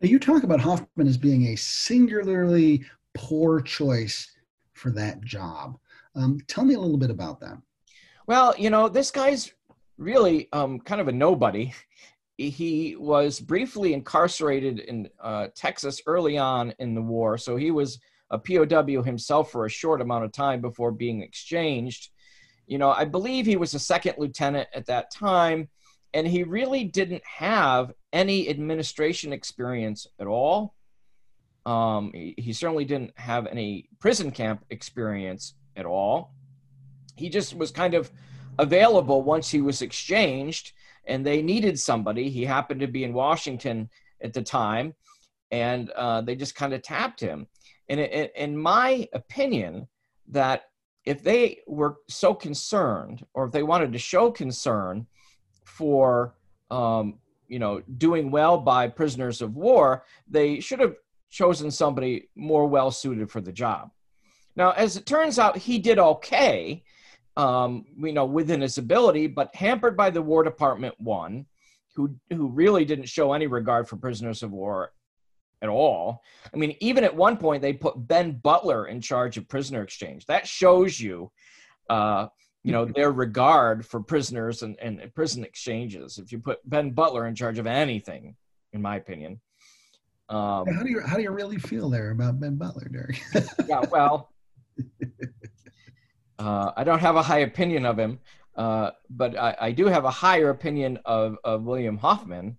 Now, 0.00 0.08
you 0.08 0.18
talk 0.18 0.42
about 0.42 0.60
Hoffman 0.60 1.06
as 1.06 1.18
being 1.18 1.48
a 1.48 1.56
singularly 1.56 2.84
poor 3.14 3.60
choice 3.60 4.30
for 4.72 4.90
that 4.92 5.20
job. 5.22 5.78
Um, 6.16 6.38
tell 6.48 6.64
me 6.64 6.74
a 6.74 6.80
little 6.80 6.96
bit 6.96 7.10
about 7.10 7.40
that. 7.40 7.58
Well, 8.26 8.54
you 8.58 8.70
know, 8.70 8.88
this 8.88 9.10
guy's 9.10 9.52
really 9.98 10.48
um, 10.52 10.80
kind 10.80 11.00
of 11.00 11.08
a 11.08 11.12
nobody. 11.12 11.72
He 12.38 12.96
was 12.98 13.38
briefly 13.38 13.94
incarcerated 13.94 14.80
in 14.80 15.08
uh, 15.22 15.48
Texas 15.54 16.00
early 16.06 16.36
on 16.36 16.74
in 16.78 16.94
the 16.94 17.02
war, 17.02 17.38
so 17.38 17.56
he 17.56 17.70
was 17.70 17.98
a 18.30 18.38
POW 18.38 19.02
himself 19.02 19.50
for 19.50 19.66
a 19.66 19.70
short 19.70 20.00
amount 20.00 20.24
of 20.24 20.32
time 20.32 20.60
before 20.60 20.90
being 20.90 21.22
exchanged. 21.22 22.10
You 22.66 22.78
know, 22.78 22.90
I 22.90 23.04
believe 23.04 23.46
he 23.46 23.56
was 23.56 23.74
a 23.74 23.78
second 23.78 24.14
lieutenant 24.18 24.68
at 24.74 24.86
that 24.86 25.10
time, 25.12 25.68
and 26.12 26.26
he 26.26 26.42
really 26.42 26.84
didn't 26.84 27.22
have 27.24 27.92
any 28.12 28.48
administration 28.48 29.32
experience 29.32 30.06
at 30.18 30.26
all. 30.26 30.74
Um, 31.64 32.10
he, 32.12 32.34
he 32.36 32.52
certainly 32.52 32.84
didn't 32.84 33.12
have 33.18 33.46
any 33.46 33.88
prison 34.00 34.30
camp 34.30 34.64
experience 34.70 35.54
at 35.76 35.86
all. 35.86 36.34
He 37.16 37.28
just 37.28 37.56
was 37.56 37.70
kind 37.70 37.94
of 37.94 38.10
available 38.58 39.22
once 39.22 39.50
he 39.50 39.60
was 39.60 39.82
exchanged 39.82 40.72
and 41.06 41.24
they 41.24 41.42
needed 41.42 41.78
somebody. 41.78 42.28
He 42.28 42.44
happened 42.44 42.80
to 42.80 42.86
be 42.86 43.04
in 43.04 43.12
Washington 43.12 43.88
at 44.22 44.32
the 44.32 44.42
time, 44.42 44.94
and 45.50 45.90
uh, 45.90 46.20
they 46.20 46.34
just 46.34 46.54
kind 46.54 46.74
of 46.74 46.82
tapped 46.82 47.20
him. 47.20 47.46
And 47.88 48.00
in 48.00 48.56
my 48.56 49.08
opinion, 49.12 49.86
that 50.28 50.64
if 51.04 51.22
they 51.22 51.60
were 51.68 51.98
so 52.08 52.34
concerned, 52.34 53.24
or 53.34 53.46
if 53.46 53.52
they 53.52 53.62
wanted 53.62 53.92
to 53.92 53.98
show 53.98 54.30
concern 54.30 55.06
for, 55.64 56.34
um, 56.70 57.20
you 57.46 57.60
know, 57.60 57.80
doing 57.98 58.32
well 58.32 58.58
by 58.58 58.88
prisoners 58.88 59.40
of 59.40 59.54
war, 59.54 60.04
they 60.28 60.58
should 60.58 60.80
have 60.80 60.96
chosen 61.30 61.70
somebody 61.70 62.28
more 62.34 62.66
well 62.66 62.90
suited 62.90 63.30
for 63.30 63.40
the 63.40 63.52
job. 63.52 63.90
Now, 64.56 64.72
as 64.72 64.96
it 64.96 65.06
turns 65.06 65.38
out, 65.38 65.58
he 65.58 65.78
did 65.78 65.98
okay 65.98 66.82
um, 67.36 67.84
you 67.98 68.12
know, 68.12 68.24
within 68.24 68.60
his 68.60 68.78
ability, 68.78 69.26
but 69.26 69.54
hampered 69.54 69.96
by 69.96 70.10
the 70.10 70.22
War 70.22 70.42
Department 70.42 70.94
one, 70.98 71.46
who 71.94 72.14
who 72.30 72.48
really 72.48 72.84
didn't 72.84 73.08
show 73.08 73.32
any 73.32 73.46
regard 73.46 73.88
for 73.88 73.96
prisoners 73.96 74.42
of 74.42 74.52
war 74.52 74.92
at 75.62 75.68
all. 75.68 76.22
I 76.52 76.56
mean, 76.56 76.76
even 76.80 77.04
at 77.04 77.14
one 77.14 77.36
point 77.36 77.62
they 77.62 77.72
put 77.72 78.06
Ben 78.06 78.32
Butler 78.32 78.86
in 78.86 79.00
charge 79.00 79.36
of 79.36 79.48
prisoner 79.48 79.82
exchange. 79.82 80.26
That 80.26 80.46
shows 80.46 80.98
you, 81.00 81.30
uh, 81.88 82.28
you 82.62 82.72
know, 82.72 82.84
their 82.84 83.12
regard 83.12 83.86
for 83.86 84.00
prisoners 84.00 84.62
and, 84.62 84.76
and 84.80 85.00
prison 85.14 85.44
exchanges. 85.44 86.18
If 86.18 86.32
you 86.32 86.38
put 86.38 86.58
Ben 86.68 86.90
Butler 86.90 87.26
in 87.26 87.34
charge 87.34 87.58
of 87.58 87.66
anything, 87.66 88.36
in 88.72 88.82
my 88.82 88.96
opinion. 88.96 89.40
Um, 90.28 90.66
how 90.66 90.82
do 90.82 90.90
you 90.90 91.00
how 91.00 91.16
do 91.16 91.22
you 91.22 91.30
really 91.30 91.58
feel 91.58 91.88
there 91.88 92.10
about 92.10 92.40
Ben 92.40 92.56
Butler, 92.56 92.88
Derek? 92.88 93.22
yeah, 93.68 93.82
well, 93.90 94.30
uh, 96.38 96.72
I 96.76 96.84
don't 96.84 96.98
have 97.00 97.16
a 97.16 97.22
high 97.22 97.40
opinion 97.40 97.86
of 97.86 97.98
him, 97.98 98.20
uh, 98.56 98.90
but 99.10 99.38
I, 99.38 99.56
I, 99.60 99.72
do 99.72 99.86
have 99.86 100.04
a 100.04 100.10
higher 100.10 100.50
opinion 100.50 100.98
of, 101.04 101.36
of 101.44 101.64
William 101.64 101.98
Hoffman. 101.98 102.58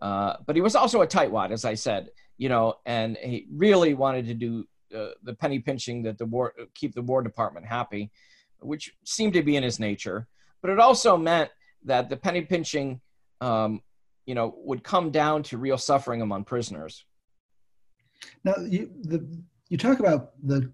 Uh, 0.00 0.36
but 0.46 0.56
he 0.56 0.62
was 0.62 0.76
also 0.76 1.02
a 1.02 1.06
tightwad, 1.06 1.50
as 1.50 1.64
I 1.64 1.74
said, 1.74 2.10
you 2.36 2.48
know, 2.48 2.74
and 2.86 3.16
he 3.16 3.46
really 3.50 3.94
wanted 3.94 4.26
to 4.26 4.34
do 4.34 4.64
uh, 4.96 5.08
the 5.22 5.34
penny 5.34 5.58
pinching 5.58 6.02
that 6.04 6.18
the 6.18 6.24
war 6.24 6.54
keep 6.74 6.94
the 6.94 7.02
War 7.02 7.22
Department 7.22 7.66
happy, 7.66 8.10
which 8.60 8.94
seemed 9.04 9.32
to 9.34 9.42
be 9.42 9.56
in 9.56 9.62
his 9.62 9.78
nature. 9.78 10.28
But 10.62 10.70
it 10.70 10.78
also 10.78 11.16
meant 11.16 11.50
that 11.84 12.08
the 12.08 12.16
penny 12.16 12.42
pinching, 12.42 13.00
um, 13.40 13.82
you 14.26 14.34
know, 14.34 14.54
would 14.58 14.82
come 14.82 15.10
down 15.10 15.42
to 15.44 15.58
real 15.58 15.78
suffering 15.78 16.22
among 16.22 16.44
prisoners. 16.44 17.04
Now, 18.44 18.54
you 18.58 18.90
the 19.02 19.26
you 19.68 19.76
talk 19.76 20.00
about 20.00 20.32
the 20.42 20.72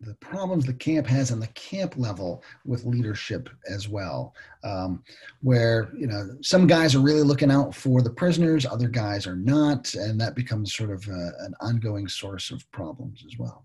the 0.00 0.14
problems 0.14 0.66
the 0.66 0.74
camp 0.74 1.06
has 1.06 1.30
on 1.30 1.40
the 1.40 1.46
camp 1.48 1.96
level 1.96 2.42
with 2.64 2.84
leadership 2.84 3.48
as 3.68 3.88
well, 3.88 4.34
um, 4.62 5.02
where 5.40 5.90
you 5.96 6.06
know 6.06 6.36
some 6.42 6.66
guys 6.66 6.94
are 6.94 7.00
really 7.00 7.22
looking 7.22 7.50
out 7.50 7.74
for 7.74 8.02
the 8.02 8.10
prisoners, 8.10 8.66
other 8.66 8.88
guys 8.88 9.26
are 9.26 9.36
not, 9.36 9.94
and 9.94 10.20
that 10.20 10.34
becomes 10.34 10.74
sort 10.74 10.90
of 10.90 11.06
a, 11.08 11.32
an 11.40 11.54
ongoing 11.60 12.08
source 12.08 12.50
of 12.50 12.70
problems 12.72 13.24
as 13.26 13.38
well. 13.38 13.64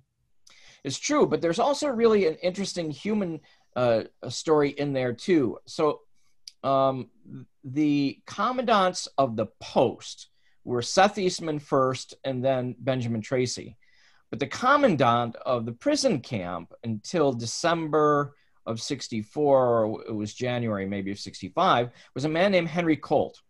It's 0.83 0.99
true, 0.99 1.27
but 1.27 1.41
there's 1.41 1.59
also 1.59 1.87
really 1.87 2.27
an 2.27 2.35
interesting 2.35 2.89
human 2.89 3.41
uh, 3.75 4.03
story 4.29 4.69
in 4.71 4.93
there 4.93 5.13
too. 5.13 5.57
So 5.65 6.01
um, 6.63 7.09
the 7.63 8.19
commandants 8.25 9.07
of 9.17 9.35
the 9.35 9.47
post 9.59 10.29
were 10.63 10.81
Seth 10.81 11.17
Eastman 11.17 11.59
first 11.59 12.15
and 12.23 12.43
then 12.43 12.75
Benjamin 12.79 13.21
Tracy. 13.21 13.77
But 14.29 14.39
the 14.39 14.47
commandant 14.47 15.35
of 15.37 15.65
the 15.65 15.71
prison 15.71 16.21
camp 16.21 16.73
until 16.83 17.33
December 17.33 18.35
of 18.65 18.81
64, 18.81 19.85
or 19.85 20.03
it 20.07 20.13
was 20.13 20.33
January 20.33 20.85
maybe 20.85 21.11
of 21.11 21.19
65, 21.19 21.89
was 22.13 22.25
a 22.25 22.29
man 22.29 22.51
named 22.51 22.67
Henry 22.67 22.97
Colt. 22.97 23.41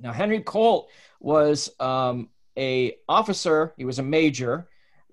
Now, 0.00 0.12
Henry 0.12 0.40
Colt 0.40 0.88
was 1.20 1.70
um, 1.80 2.30
a 2.56 2.96
officer, 3.08 3.74
he 3.76 3.84
was 3.84 3.98
a 3.98 4.02
major 4.02 4.68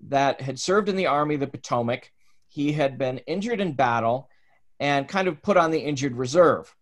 that 0.08 0.40
had 0.40 0.58
served 0.58 0.88
in 0.88 0.96
the 0.96 1.06
Army 1.06 1.34
of 1.34 1.40
the 1.40 1.46
Potomac. 1.46 2.12
He 2.48 2.72
had 2.72 2.98
been 2.98 3.18
injured 3.18 3.60
in 3.60 3.72
battle 3.72 4.30
and 4.78 5.08
kind 5.08 5.28
of 5.28 5.42
put 5.42 5.56
on 5.56 5.70
the 5.70 5.78
injured 5.78 6.16
reserve. 6.16 6.74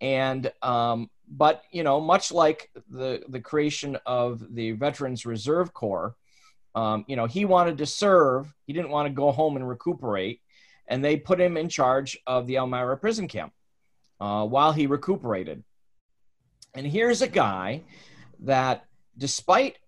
And 0.00 0.52
um, 0.62 1.10
but 1.28 1.62
you 1.70 1.82
know, 1.82 2.00
much 2.00 2.30
like 2.32 2.70
the 2.90 3.22
the 3.28 3.40
creation 3.40 3.98
of 4.04 4.54
the 4.54 4.72
Veterans 4.72 5.24
Reserve 5.24 5.72
Corps, 5.72 6.14
um, 6.76 7.06
you 7.08 7.16
know, 7.16 7.26
he 7.26 7.46
wanted 7.46 7.78
to 7.78 7.86
serve. 7.86 8.52
He 8.66 8.74
didn't 8.74 8.90
want 8.90 9.08
to 9.08 9.14
go 9.14 9.32
home 9.32 9.56
and 9.56 9.66
recuperate, 9.66 10.42
and 10.86 11.02
they 11.02 11.16
put 11.16 11.40
him 11.40 11.56
in 11.56 11.70
charge 11.70 12.18
of 12.26 12.46
the 12.46 12.56
Elmira 12.56 12.98
prison 12.98 13.26
camp 13.26 13.52
uh, 14.20 14.46
while 14.46 14.72
he 14.72 14.86
recuperated. 14.86 15.64
And 16.74 16.86
here's 16.86 17.22
a 17.22 17.28
guy 17.28 17.82
that, 18.40 18.84
despite 19.16 19.78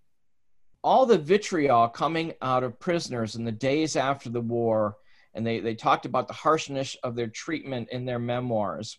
all 0.83 1.05
the 1.05 1.19
vitriol 1.19 1.89
coming 1.89 2.33
out 2.41 2.65
of 2.65 2.81
prisoners 2.81 3.37
in 3.37 3.45
the 3.45 3.53
days 3.53 3.95
after 3.95 4.31
the 4.31 4.41
war, 4.41 4.97
and 5.35 5.47
they, 5.47 5.61
they 5.61 5.75
talked 5.75 6.07
about 6.07 6.27
the 6.27 6.35
harshness 6.35 6.97
of 7.03 7.15
their 7.15 7.27
treatment 7.27 7.91
in 7.93 8.07
their 8.07 8.19
memoirs. 8.19 8.99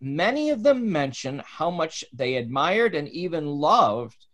Many 0.00 0.50
of 0.50 0.62
them 0.62 0.92
mention 0.92 1.42
how 1.44 1.70
much 1.70 2.04
they 2.12 2.36
admired 2.36 2.94
and 2.94 3.08
even 3.08 3.46
loved 3.46 4.26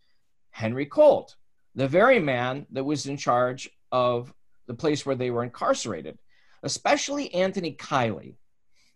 Henry 0.51 0.85
Colt, 0.85 1.37
the 1.75 1.89
very 1.89 2.19
man 2.19 2.67
that 2.73 2.85
was 2.85 3.07
in 3.07 3.17
charge 3.17 3.71
of 3.91 4.33
the 4.67 4.75
place 4.75 5.05
where 5.05 5.17
they 5.17 5.31
were 5.31 5.45
incarcerated, 5.45 6.19
especially 6.63 7.33
Anthony 7.35 7.75
Keiley. 7.75 8.37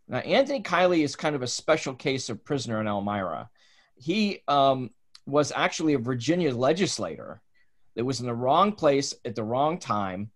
Now, 0.09 0.19
Anthony 0.19 0.63
Keiley 0.63 1.03
is 1.03 1.17
kind 1.17 1.35
of 1.35 1.43
a 1.43 1.49
special 1.49 1.95
case 1.95 2.29
of 2.29 2.45
prisoner 2.45 2.81
in 2.81 2.87
Elmira. 2.87 3.51
He 3.97 4.43
um, 4.47 4.91
was 5.27 5.53
actually 5.55 5.95
a 5.95 5.99
Virginia 5.99 6.55
legislator 6.55 7.41
that 7.97 8.05
was 8.05 8.21
in 8.21 8.27
the 8.27 8.35
wrong 8.35 8.73
place 8.73 9.15
at 9.25 9.35
the 9.35 9.43
wrong 9.43 9.79
time. 9.79 10.31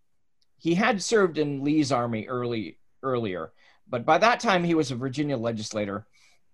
He 0.59 0.75
had 0.75 1.03
served 1.03 1.39
in 1.39 1.63
Lee's 1.63 1.93
army 1.93 2.27
early 2.27 2.79
earlier, 3.03 3.53
but 3.89 4.05
by 4.05 4.19
that 4.19 4.41
time 4.41 4.65
he 4.65 4.75
was 4.75 4.91
a 4.91 4.97
Virginia 4.97 5.37
legislator 5.37 6.07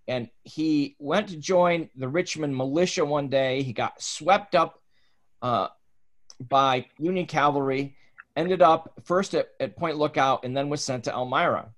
and 0.09 0.29
he 0.45 0.97
went 0.99 1.29
to 1.29 1.37
join 1.37 1.91
the 1.97 2.09
Richmond 2.09 2.57
militia 2.57 3.05
one 3.05 3.29
day. 3.29 3.63
He 3.63 3.73
got 3.73 4.01
swept 4.01 4.55
up 4.55 4.81
uh, 5.43 5.69
by 6.41 6.87
Union 6.99 7.27
cavalry, 7.27 7.97
ended 8.37 8.63
up 8.63 8.93
first 9.05 9.35
at, 9.35 9.49
at 9.61 9.77
Point 9.77 9.97
Lookout, 9.97 10.45
and 10.45 10.57
then 10.57 10.69
was 10.69 10.85
sent 10.85 11.05
to 11.05 11.13
Elmira. 11.13 11.71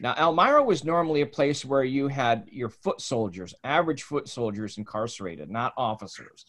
Now, 0.00 0.14
Elmira 0.18 0.62
was 0.64 0.84
normally 0.84 1.20
a 1.20 1.26
place 1.26 1.64
where 1.64 1.84
you 1.84 2.08
had 2.08 2.48
your 2.50 2.70
foot 2.70 3.00
soldiers, 3.00 3.54
average 3.62 4.02
foot 4.02 4.28
soldiers 4.28 4.76
incarcerated, 4.76 5.48
not 5.48 5.74
officers. 5.76 6.44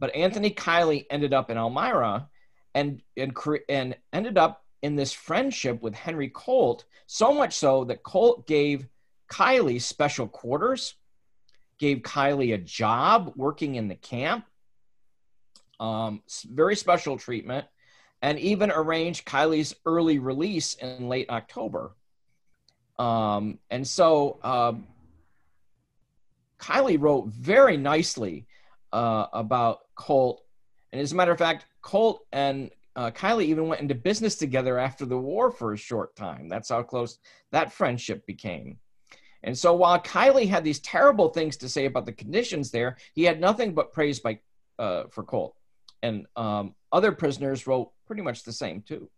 But 0.00 0.14
Anthony 0.16 0.50
Keiley 0.50 1.06
ended 1.10 1.32
up 1.32 1.50
in 1.50 1.56
Elmira 1.56 2.28
and, 2.74 3.02
and, 3.16 3.32
and 3.68 3.96
ended 4.12 4.36
up 4.36 4.64
in 4.82 4.96
this 4.96 5.12
friendship 5.12 5.80
with 5.82 5.94
Henry 5.94 6.28
Colt, 6.28 6.86
so 7.06 7.32
much 7.32 7.54
so 7.54 7.84
that 7.84 8.02
Colt 8.02 8.46
gave 8.46 8.88
Keiley 9.30 9.80
special 9.80 10.26
quarters, 10.26 10.94
gave 11.78 11.98
Keiley 11.98 12.54
a 12.54 12.58
job 12.58 13.32
working 13.36 13.76
in 13.76 13.88
the 13.88 13.94
camp, 13.94 14.44
um, 15.80 16.22
very 16.44 16.76
special 16.76 17.18
treatment, 17.18 17.66
and 18.22 18.38
even 18.38 18.70
arranged 18.70 19.26
Keiley's 19.26 19.74
early 19.86 20.18
release 20.18 20.74
in 20.74 21.08
late 21.08 21.28
October. 21.30 21.96
Um, 22.98 23.58
and 23.70 23.86
so 23.86 24.38
uh, 24.42 24.74
Keiley 26.58 27.00
wrote 27.00 27.28
very 27.28 27.78
nicely 27.78 28.46
uh, 28.92 29.26
about 29.32 29.78
Colt. 29.94 30.44
And 30.92 31.00
as 31.00 31.12
a 31.12 31.16
matter 31.16 31.32
of 31.32 31.38
fact, 31.38 31.64
Colt 31.80 32.26
and 32.30 32.70
uh, 32.94 33.10
Keiley 33.10 33.44
even 33.44 33.68
went 33.68 33.80
into 33.80 33.94
business 33.94 34.36
together 34.36 34.78
after 34.78 35.06
the 35.06 35.16
war 35.16 35.50
for 35.50 35.72
a 35.72 35.78
short 35.78 36.14
time. 36.14 36.48
That's 36.48 36.68
how 36.68 36.82
close 36.82 37.18
that 37.52 37.72
friendship 37.72 38.26
became. 38.26 38.78
And 39.42 39.56
so 39.56 39.74
while 39.74 39.98
Kylie 39.98 40.48
had 40.48 40.64
these 40.64 40.80
terrible 40.80 41.30
things 41.30 41.56
to 41.58 41.68
say 41.68 41.86
about 41.86 42.04
the 42.04 42.12
conditions 42.12 42.70
there, 42.70 42.98
he 43.14 43.22
had 43.24 43.40
nothing 43.40 43.72
but 43.72 43.92
praise 43.92 44.20
by, 44.20 44.40
uh, 44.78 45.04
for 45.10 45.24
Colt. 45.24 45.54
And 46.02 46.26
um, 46.36 46.74
other 46.92 47.12
prisoners 47.12 47.66
wrote 47.66 47.92
pretty 48.06 48.22
much 48.22 48.42
the 48.44 48.52
same 48.52 48.82
too 48.82 49.10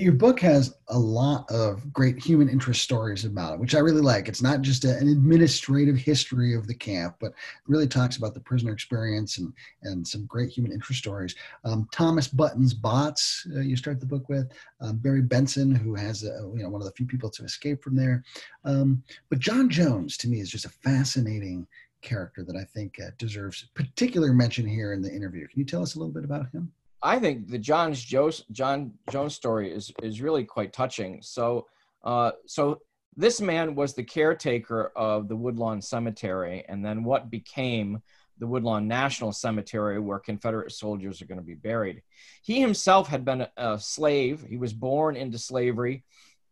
your 0.00 0.12
book 0.12 0.40
has 0.40 0.74
a 0.88 0.98
lot 0.98 1.48
of 1.50 1.92
great 1.92 2.18
human 2.18 2.48
interest 2.48 2.82
stories 2.82 3.24
about 3.24 3.54
it, 3.54 3.60
which 3.60 3.74
I 3.74 3.78
really 3.78 4.00
like. 4.00 4.28
It's 4.28 4.42
not 4.42 4.60
just 4.60 4.84
a, 4.84 4.96
an 4.96 5.08
administrative 5.08 5.96
history 5.96 6.54
of 6.54 6.66
the 6.66 6.74
camp, 6.74 7.16
but 7.20 7.32
really 7.68 7.86
talks 7.86 8.16
about 8.16 8.34
the 8.34 8.40
prisoner 8.40 8.72
experience 8.72 9.38
and, 9.38 9.52
and 9.82 10.06
some 10.06 10.26
great 10.26 10.50
human 10.50 10.72
interest 10.72 11.00
stories. 11.00 11.36
Um, 11.64 11.88
Thomas 11.92 12.26
Button's 12.26 12.74
Bots, 12.74 13.46
uh, 13.54 13.60
you 13.60 13.76
start 13.76 14.00
the 14.00 14.06
book 14.06 14.28
with, 14.28 14.50
um, 14.80 14.96
Berry 14.98 15.22
Benson, 15.22 15.74
who 15.74 15.94
has 15.94 16.24
a, 16.24 16.50
you 16.54 16.62
know 16.62 16.70
one 16.70 16.80
of 16.80 16.86
the 16.86 16.92
few 16.92 17.06
people 17.06 17.30
to 17.30 17.44
escape 17.44 17.82
from 17.82 17.94
there. 17.94 18.24
Um, 18.64 19.02
but 19.30 19.38
John 19.38 19.68
Jones, 19.68 20.16
to 20.18 20.28
me, 20.28 20.40
is 20.40 20.50
just 20.50 20.64
a 20.64 20.70
fascinating 20.70 21.66
character 22.04 22.44
that 22.44 22.56
I 22.56 22.64
think 22.64 23.00
uh, 23.00 23.10
deserves 23.18 23.66
particular 23.74 24.32
mention 24.32 24.66
here 24.66 24.92
in 24.92 25.02
the 25.02 25.12
interview. 25.12 25.48
Can 25.48 25.58
you 25.58 25.64
tell 25.64 25.82
us 25.82 25.96
a 25.96 25.98
little 25.98 26.14
bit 26.14 26.24
about 26.24 26.50
him? 26.50 26.70
I 27.02 27.18
think 27.18 27.48
the 27.48 27.58
John's 27.58 28.02
Jones 28.02 28.44
John 28.52 28.92
Jones 29.10 29.34
story 29.34 29.72
is 29.72 29.92
is 30.02 30.22
really 30.22 30.44
quite 30.44 30.72
touching. 30.72 31.20
So 31.22 31.66
uh, 32.04 32.32
so 32.46 32.80
this 33.16 33.40
man 33.40 33.74
was 33.74 33.94
the 33.94 34.02
caretaker 34.02 34.92
of 34.96 35.28
the 35.28 35.36
Woodlawn 35.36 35.82
Cemetery, 35.82 36.64
and 36.68 36.84
then 36.84 37.04
what 37.04 37.30
became 37.30 38.02
the 38.38 38.46
Woodlawn 38.46 38.88
National 38.88 39.32
Cemetery, 39.32 40.00
where 40.00 40.18
Confederate 40.18 40.72
soldiers 40.72 41.22
are 41.22 41.26
going 41.26 41.38
to 41.38 41.46
be 41.46 41.54
buried. 41.54 42.02
He 42.42 42.60
himself 42.60 43.06
had 43.06 43.24
been 43.24 43.42
a, 43.42 43.50
a 43.56 43.78
slave. 43.78 44.44
He 44.48 44.56
was 44.56 44.72
born 44.72 45.14
into 45.14 45.38
slavery, 45.38 46.04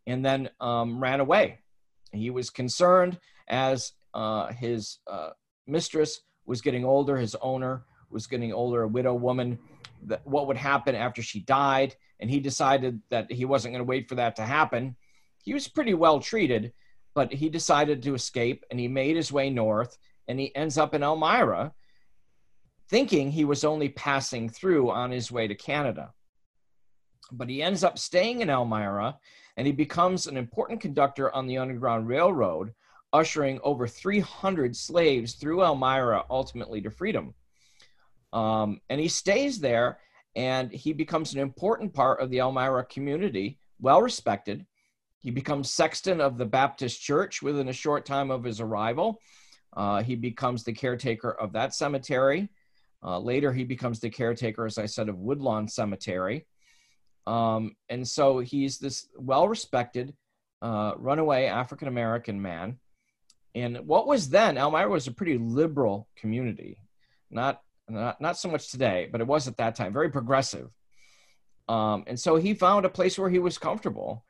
and 0.07 0.23
then 0.23 0.49
um, 0.59 1.01
ran 1.01 1.19
away. 1.19 1.59
He 2.11 2.29
was 2.29 2.49
concerned 2.49 3.19
as 3.47 3.91
uh, 4.13 4.53
his 4.53 4.99
uh, 5.07 5.31
mistress 5.67 6.21
was 6.45 6.61
getting 6.61 6.85
older, 6.85 7.17
his 7.17 7.35
owner 7.35 7.83
was 8.09 8.27
getting 8.27 8.53
older, 8.53 8.83
a 8.83 8.87
widow 8.87 9.13
woman 9.13 9.57
that 10.05 10.25
what 10.25 10.47
would 10.47 10.57
happen 10.57 10.95
after 10.95 11.21
she 11.21 11.39
died, 11.41 11.95
and 12.19 12.29
he 12.29 12.39
decided 12.39 13.01
that 13.09 13.31
he 13.31 13.45
wasn't 13.45 13.73
going 13.73 13.79
to 13.79 13.89
wait 13.89 14.07
for 14.07 14.15
that 14.15 14.35
to 14.35 14.45
happen. 14.45 14.95
He 15.43 15.53
was 15.53 15.67
pretty 15.67 15.93
well 15.93 16.19
treated, 16.19 16.73
but 17.13 17.33
he 17.33 17.49
decided 17.49 18.01
to 18.03 18.15
escape, 18.15 18.63
and 18.69 18.79
he 18.79 18.87
made 18.87 19.15
his 19.15 19.31
way 19.31 19.49
north, 19.49 19.97
and 20.27 20.39
he 20.39 20.55
ends 20.55 20.77
up 20.77 20.93
in 20.93 21.03
Elmira, 21.03 21.73
thinking 22.89 23.31
he 23.31 23.45
was 23.45 23.63
only 23.63 23.89
passing 23.89 24.49
through 24.49 24.91
on 24.91 25.11
his 25.11 25.31
way 25.31 25.47
to 25.47 25.55
Canada. 25.55 26.13
But 27.31 27.49
he 27.49 27.63
ends 27.63 27.83
up 27.83 27.97
staying 27.97 28.41
in 28.41 28.49
Elmira, 28.49 29.17
and 29.57 29.65
he 29.65 29.73
becomes 29.73 30.27
an 30.27 30.37
important 30.37 30.81
conductor 30.81 31.33
on 31.33 31.47
the 31.47 31.57
Underground 31.57 32.07
Railroad, 32.07 32.73
ushering 33.13 33.59
over 33.63 33.87
300 33.87 34.75
slaves 34.75 35.33
through 35.33 35.63
Elmira 35.63 36.25
ultimately 36.29 36.81
to 36.81 36.89
freedom. 36.89 37.33
Um, 38.33 38.81
and 38.89 38.99
he 38.99 39.07
stays 39.07 39.59
there 39.59 39.99
and 40.35 40.71
he 40.71 40.93
becomes 40.93 41.33
an 41.33 41.39
important 41.39 41.93
part 41.93 42.19
of 42.19 42.31
the 42.31 42.39
Elmira 42.39 42.83
community, 42.85 43.59
well 43.79 44.01
respected. 44.01 44.65
He 45.19 45.31
becomes 45.31 45.69
sexton 45.69 46.19
of 46.19 46.37
the 46.37 46.45
Baptist 46.45 47.01
church 47.01 47.41
within 47.41 47.69
a 47.69 47.73
short 47.73 48.05
time 48.05 48.31
of 48.31 48.43
his 48.43 48.59
arrival. 48.59 49.21
Uh, 49.75 50.03
he 50.03 50.15
becomes 50.15 50.63
the 50.63 50.73
caretaker 50.73 51.31
of 51.31 51.53
that 51.53 51.73
cemetery. 51.73 52.49
Uh, 53.03 53.19
later, 53.19 53.53
he 53.53 53.63
becomes 53.63 53.99
the 53.99 54.09
caretaker, 54.09 54.65
as 54.65 54.77
I 54.77 54.85
said, 54.85 55.09
of 55.09 55.19
Woodlawn 55.19 55.67
Cemetery. 55.67 56.45
Um, 57.27 57.75
and 57.89 58.07
so 58.07 58.39
he's 58.39 58.79
this 58.79 59.07
well 59.17 59.47
respected, 59.47 60.13
uh, 60.61 60.93
runaway 60.97 61.45
African 61.45 61.87
American 61.87 62.41
man. 62.41 62.79
And 63.55 63.85
what 63.85 64.07
was 64.07 64.29
then, 64.29 64.57
Elmira 64.57 64.89
was 64.89 65.07
a 65.07 65.11
pretty 65.11 65.37
liberal 65.37 66.07
community, 66.15 66.79
not 67.29 67.61
not, 67.89 68.21
not 68.21 68.37
so 68.37 68.49
much 68.49 68.71
today, 68.71 69.09
but 69.11 69.21
it 69.21 69.27
was 69.27 69.47
at 69.47 69.57
that 69.57 69.75
time, 69.75 69.91
very 69.91 70.09
progressive. 70.09 70.69
Um, 71.67 72.03
and 72.07 72.19
so 72.19 72.35
he 72.35 72.53
found 72.53 72.85
a 72.85 72.89
place 72.89 73.17
where 73.17 73.29
he 73.29 73.39
was 73.39 73.57
comfortable. 73.57 74.25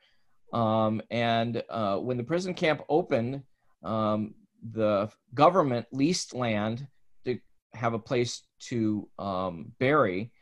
Um, 0.52 1.02
and 1.10 1.62
uh, 1.68 1.98
when 1.98 2.16
the 2.16 2.24
prison 2.24 2.54
camp 2.54 2.82
opened, 2.88 3.42
um, 3.82 4.34
the 4.72 5.10
government 5.34 5.86
leased 5.92 6.34
land 6.34 6.86
to 7.24 7.38
have 7.74 7.94
a 7.94 7.98
place 7.98 8.42
to 8.68 9.08
um, 9.18 9.72
bury 9.78 10.32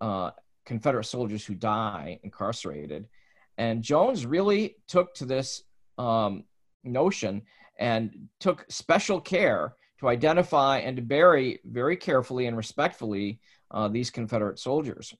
uh, 0.00 0.30
Confederate 0.66 1.04
soldiers 1.04 1.44
who 1.44 1.54
die 1.54 2.20
incarcerated. 2.22 3.08
And 3.58 3.82
Jones 3.82 4.24
really 4.24 4.76
took 4.88 5.14
to 5.16 5.24
this 5.24 5.62
um, 5.98 6.44
notion 6.84 7.42
and 7.82 8.28
took 8.38 8.64
special 8.68 9.20
care 9.20 9.74
to 9.98 10.08
identify 10.08 10.78
and 10.78 10.96
to 10.96 11.02
bury 11.02 11.58
very 11.64 11.96
carefully 11.96 12.46
and 12.46 12.56
respectfully 12.56 13.40
uh, 13.72 13.88
these 13.88 14.08
Confederate 14.08 14.60
soldiers. 14.60 15.12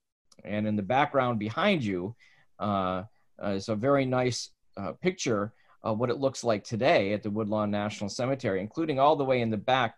And 0.45 0.69
in 0.69 0.77
the 0.77 0.83
background 0.97 1.41
behind 1.41 1.83
you 1.83 2.15
uh, 2.61 3.03
is 3.43 3.69
a 3.69 3.75
very 3.75 4.07
nice 4.07 4.51
uh, 4.77 4.93
picture 4.93 5.53
of 5.83 5.99
what 5.99 6.09
it 6.09 6.19
looks 6.19 6.45
like 6.45 6.63
today 6.63 7.13
at 7.13 7.25
the 7.25 7.31
Woodlawn 7.31 7.73
National 7.73 8.09
Cemetery, 8.09 8.61
including 8.61 9.01
all 9.01 9.17
the 9.17 9.25
way 9.25 9.41
in 9.41 9.51
the 9.51 9.57
back. 9.57 9.97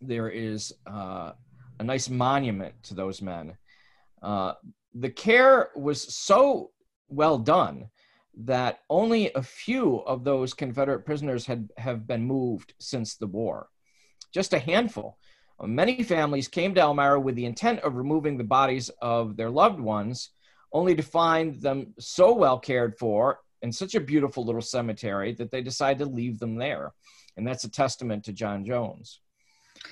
There 0.00 0.28
is 0.28 0.72
uh, 0.88 1.32
a 1.78 1.84
nice 1.84 2.10
monument 2.10 2.74
to 2.84 2.94
those 2.94 3.22
men. 3.22 3.56
Uh, 4.20 4.54
the 4.92 5.10
care 5.10 5.70
was 5.76 6.16
so 6.16 6.72
well 7.08 7.38
done 7.38 7.90
that 8.36 8.80
only 8.90 9.32
a 9.34 9.42
few 9.42 9.98
of 9.98 10.24
those 10.24 10.54
Confederate 10.54 11.06
prisoners 11.06 11.46
had 11.46 11.70
have 11.76 12.06
been 12.06 12.24
moved 12.24 12.74
since 12.78 13.16
the 13.16 13.26
war, 13.26 13.68
just 14.32 14.52
a 14.52 14.58
handful. 14.58 15.18
Uh, 15.60 15.66
many 15.66 16.02
families 16.02 16.48
came 16.48 16.74
to 16.74 16.80
Elmira 16.80 17.20
with 17.20 17.36
the 17.36 17.46
intent 17.46 17.80
of 17.80 17.94
removing 17.94 18.36
the 18.36 18.44
bodies 18.44 18.90
of 19.00 19.36
their 19.36 19.50
loved 19.50 19.80
ones, 19.80 20.30
only 20.72 20.94
to 20.94 21.02
find 21.02 21.60
them 21.60 21.94
so 21.98 22.34
well 22.34 22.58
cared 22.58 22.98
for 22.98 23.38
in 23.62 23.72
such 23.72 23.94
a 23.94 24.00
beautiful 24.00 24.44
little 24.44 24.60
cemetery 24.60 25.32
that 25.32 25.50
they 25.50 25.62
decided 25.62 25.98
to 25.98 26.06
leave 26.06 26.38
them 26.38 26.56
there. 26.56 26.92
And 27.36 27.46
that's 27.46 27.64
a 27.64 27.70
testament 27.70 28.24
to 28.24 28.32
John 28.32 28.64
Jones. 28.64 29.20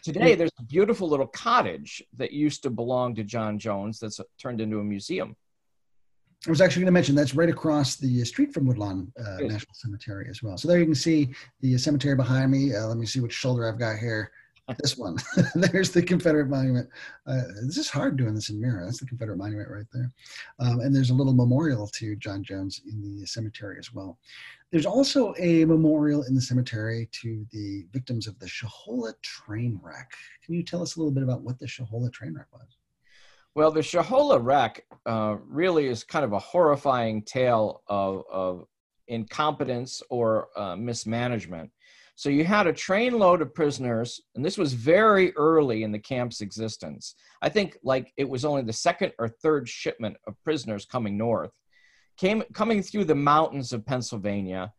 Today, 0.02 0.34
there's 0.34 0.52
a 0.58 0.64
beautiful 0.64 1.08
little 1.08 1.26
cottage 1.26 2.02
that 2.16 2.32
used 2.32 2.62
to 2.62 2.70
belong 2.70 3.14
to 3.14 3.24
John 3.24 3.58
Jones 3.58 3.98
that's 3.98 4.20
turned 4.40 4.60
into 4.60 4.78
a 4.78 4.84
museum. 4.84 5.36
I 6.46 6.50
was 6.50 6.60
actually 6.60 6.80
going 6.80 6.86
to 6.86 6.92
mention 6.92 7.14
that's 7.14 7.34
right 7.34 7.48
across 7.48 7.96
the 7.96 8.24
street 8.24 8.52
from 8.52 8.66
Woodlawn 8.66 9.12
uh, 9.18 9.38
National 9.42 9.74
Cemetery 9.74 10.26
as 10.28 10.42
well. 10.42 10.58
So 10.58 10.66
there 10.66 10.78
you 10.78 10.84
can 10.84 10.94
see 10.94 11.32
the 11.60 11.78
cemetery 11.78 12.16
behind 12.16 12.50
me. 12.50 12.74
Uh, 12.74 12.88
let 12.88 12.96
me 12.96 13.06
see 13.06 13.20
which 13.20 13.32
shoulder 13.32 13.68
I've 13.68 13.78
got 13.78 13.98
here. 13.98 14.32
This 14.80 14.96
one. 14.96 15.18
There's 15.54 15.90
the 15.90 16.02
Confederate 16.02 16.48
monument. 16.48 16.88
Uh, 17.26 17.42
this 17.66 17.76
is 17.76 17.90
hard 17.90 18.16
doing 18.16 18.34
this 18.34 18.48
in 18.48 18.58
mirror. 18.58 18.84
That's 18.84 19.00
the 19.00 19.06
Confederate 19.06 19.36
monument 19.36 19.68
right 19.68 19.84
there. 19.92 20.10
Um, 20.60 20.80
and 20.80 20.94
there's 20.94 21.10
a 21.10 21.14
little 21.14 21.34
memorial 21.34 21.88
to 21.88 22.16
John 22.16 22.42
Jones 22.42 22.80
in 22.90 23.02
the 23.02 23.26
cemetery 23.26 23.76
as 23.78 23.92
well. 23.92 24.18
There's 24.70 24.86
also 24.86 25.34
a 25.38 25.66
memorial 25.66 26.22
in 26.22 26.34
the 26.34 26.40
cemetery 26.40 27.08
to 27.20 27.44
the 27.52 27.84
victims 27.92 28.26
of 28.26 28.38
the 28.38 28.46
Shohola 28.46 29.12
train 29.20 29.78
wreck. 29.82 30.12
Can 30.42 30.54
you 30.54 30.62
tell 30.62 30.80
us 30.80 30.96
a 30.96 31.00
little 31.00 31.12
bit 31.12 31.24
about 31.24 31.42
what 31.42 31.58
the 31.58 31.66
Shohola 31.66 32.10
train 32.10 32.34
wreck 32.34 32.50
was? 32.52 32.78
Well, 33.54 33.70
the 33.70 33.80
Shohola 33.80 34.42
wreck 34.42 34.82
uh, 35.04 35.36
really 35.46 35.86
is 35.86 36.04
kind 36.04 36.24
of 36.24 36.32
a 36.32 36.38
horrifying 36.38 37.22
tale 37.22 37.82
of, 37.86 38.22
of 38.32 38.64
incompetence 39.08 40.02
or 40.08 40.48
uh, 40.56 40.74
mismanagement. 40.74 41.70
So 42.14 42.30
you 42.30 42.44
had 42.44 42.66
a 42.66 42.72
trainload 42.72 43.42
of 43.42 43.54
prisoners, 43.54 44.22
and 44.34 44.44
this 44.44 44.56
was 44.56 44.72
very 44.72 45.36
early 45.36 45.82
in 45.82 45.92
the 45.92 45.98
camp's 45.98 46.40
existence. 46.40 47.14
I 47.42 47.50
think 47.50 47.76
like 47.84 48.12
it 48.16 48.26
was 48.26 48.46
only 48.46 48.62
the 48.62 48.72
second 48.72 49.12
or 49.18 49.28
third 49.28 49.68
shipment 49.68 50.16
of 50.26 50.42
prisoners 50.44 50.86
coming 50.86 51.18
north, 51.18 51.50
came 52.16 52.42
coming 52.54 52.82
through 52.82 53.04
the 53.04 53.14
mountains 53.14 53.74
of 53.74 53.84
Pennsylvania, 53.84 54.72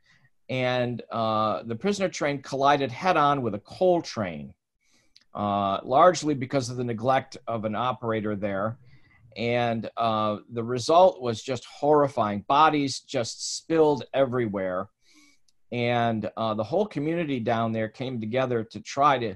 and 0.50 1.04
uh, 1.12 1.62
the 1.64 1.76
prisoner 1.76 2.10
train 2.10 2.42
collided 2.42 2.92
head 2.92 3.18
on 3.18 3.44
with 3.44 3.54
a 3.54 3.60
coal 3.60 4.02
train 4.02 4.54
uh, 5.36 5.80
largely 5.84 6.34
because 6.34 6.70
of 6.70 6.78
the 6.78 6.84
neglect 6.84 7.38
of 7.48 7.66
an 7.66 7.76
operator 7.76 8.36
there. 8.36 8.78
And 9.36 9.90
uh, 9.98 10.38
the 10.52 10.64
result 10.64 11.22
was 11.22 11.42
just 11.42 11.66
horrifying. 11.66 12.42
Bodies 12.48 13.00
just 13.00 13.58
spilled 13.58 14.06
everywhere. 14.14 14.90
And 15.72 16.30
uh, 16.38 16.54
the 16.54 16.64
whole 16.64 16.86
community 16.86 17.40
down 17.40 17.72
there 17.72 17.90
came 17.90 18.20
together 18.20 18.64
to 18.64 18.80
try 18.80 19.18
to, 19.18 19.36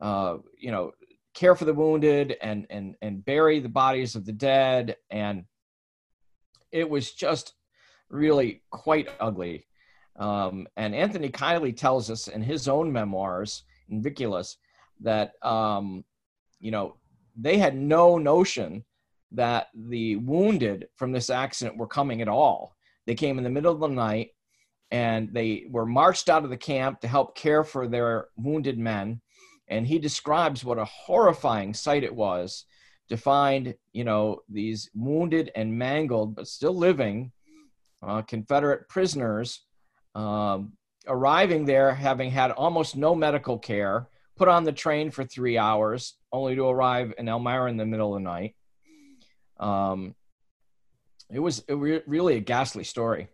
uh, 0.00 0.38
you 0.58 0.72
know, 0.72 0.90
care 1.32 1.54
for 1.54 1.64
the 1.64 1.74
wounded 1.74 2.36
and, 2.42 2.66
and, 2.70 2.96
and 3.02 3.24
bury 3.24 3.60
the 3.60 3.68
bodies 3.68 4.16
of 4.16 4.24
the 4.26 4.32
dead. 4.32 4.96
And 5.10 5.44
it 6.72 6.90
was 6.90 7.12
just 7.12 7.54
really 8.10 8.62
quite 8.70 9.08
ugly. 9.20 9.68
Um, 10.16 10.66
and 10.76 10.94
Anthony 10.94 11.28
Keiley 11.28 11.76
tells 11.76 12.10
us 12.10 12.26
in 12.26 12.42
his 12.42 12.66
own 12.68 12.92
memoirs, 12.92 13.62
In 13.88 14.02
Vinculis, 14.02 14.56
that 15.00 15.32
um, 15.42 16.04
you 16.60 16.70
know 16.70 16.96
they 17.36 17.58
had 17.58 17.76
no 17.76 18.18
notion 18.18 18.84
that 19.32 19.68
the 19.74 20.16
wounded 20.16 20.88
from 20.96 21.12
this 21.12 21.30
accident 21.30 21.76
were 21.76 21.86
coming 21.86 22.22
at 22.22 22.28
all. 22.28 22.76
They 23.06 23.14
came 23.14 23.38
in 23.38 23.44
the 23.44 23.50
middle 23.50 23.72
of 23.72 23.80
the 23.80 23.88
night 23.88 24.30
and 24.90 25.28
they 25.32 25.66
were 25.68 25.86
marched 25.86 26.28
out 26.28 26.44
of 26.44 26.50
the 26.50 26.56
camp 26.56 27.00
to 27.00 27.08
help 27.08 27.36
care 27.36 27.64
for 27.64 27.88
their 27.88 28.28
wounded 28.36 28.78
men. 28.78 29.20
And 29.68 29.86
he 29.86 29.98
describes 29.98 30.64
what 30.64 30.78
a 30.78 30.84
horrifying 30.84 31.74
sight 31.74 32.04
it 32.04 32.14
was 32.14 32.64
to 33.08 33.16
find, 33.16 33.74
you 33.92 34.04
know, 34.04 34.40
these 34.48 34.88
wounded 34.94 35.50
and 35.54 35.76
mangled 35.76 36.36
but 36.36 36.48
still 36.48 36.74
living 36.74 37.32
uh, 38.02 38.22
Confederate 38.22 38.88
prisoners 38.88 39.62
um, 40.14 40.72
arriving 41.06 41.64
there, 41.64 41.94
having 41.94 42.30
had 42.30 42.50
almost 42.52 42.96
no 42.96 43.14
medical 43.14 43.58
care, 43.58 44.08
put 44.36 44.48
on 44.48 44.64
the 44.64 44.72
train 44.72 45.10
for 45.10 45.24
three 45.24 45.58
hours, 45.58 46.16
only 46.32 46.54
to 46.56 46.68
arrive 46.68 47.14
in 47.18 47.28
Elmira 47.28 47.70
in 47.70 47.76
the 47.76 47.86
middle 47.86 48.14
of 48.14 48.22
the 48.22 48.28
night. 48.28 48.54
Um, 49.58 50.14
it 51.32 51.40
was 51.40 51.64
it 51.66 51.74
re- 51.74 52.02
really 52.06 52.36
a 52.36 52.40
ghastly 52.40 52.84
story. 52.84 53.28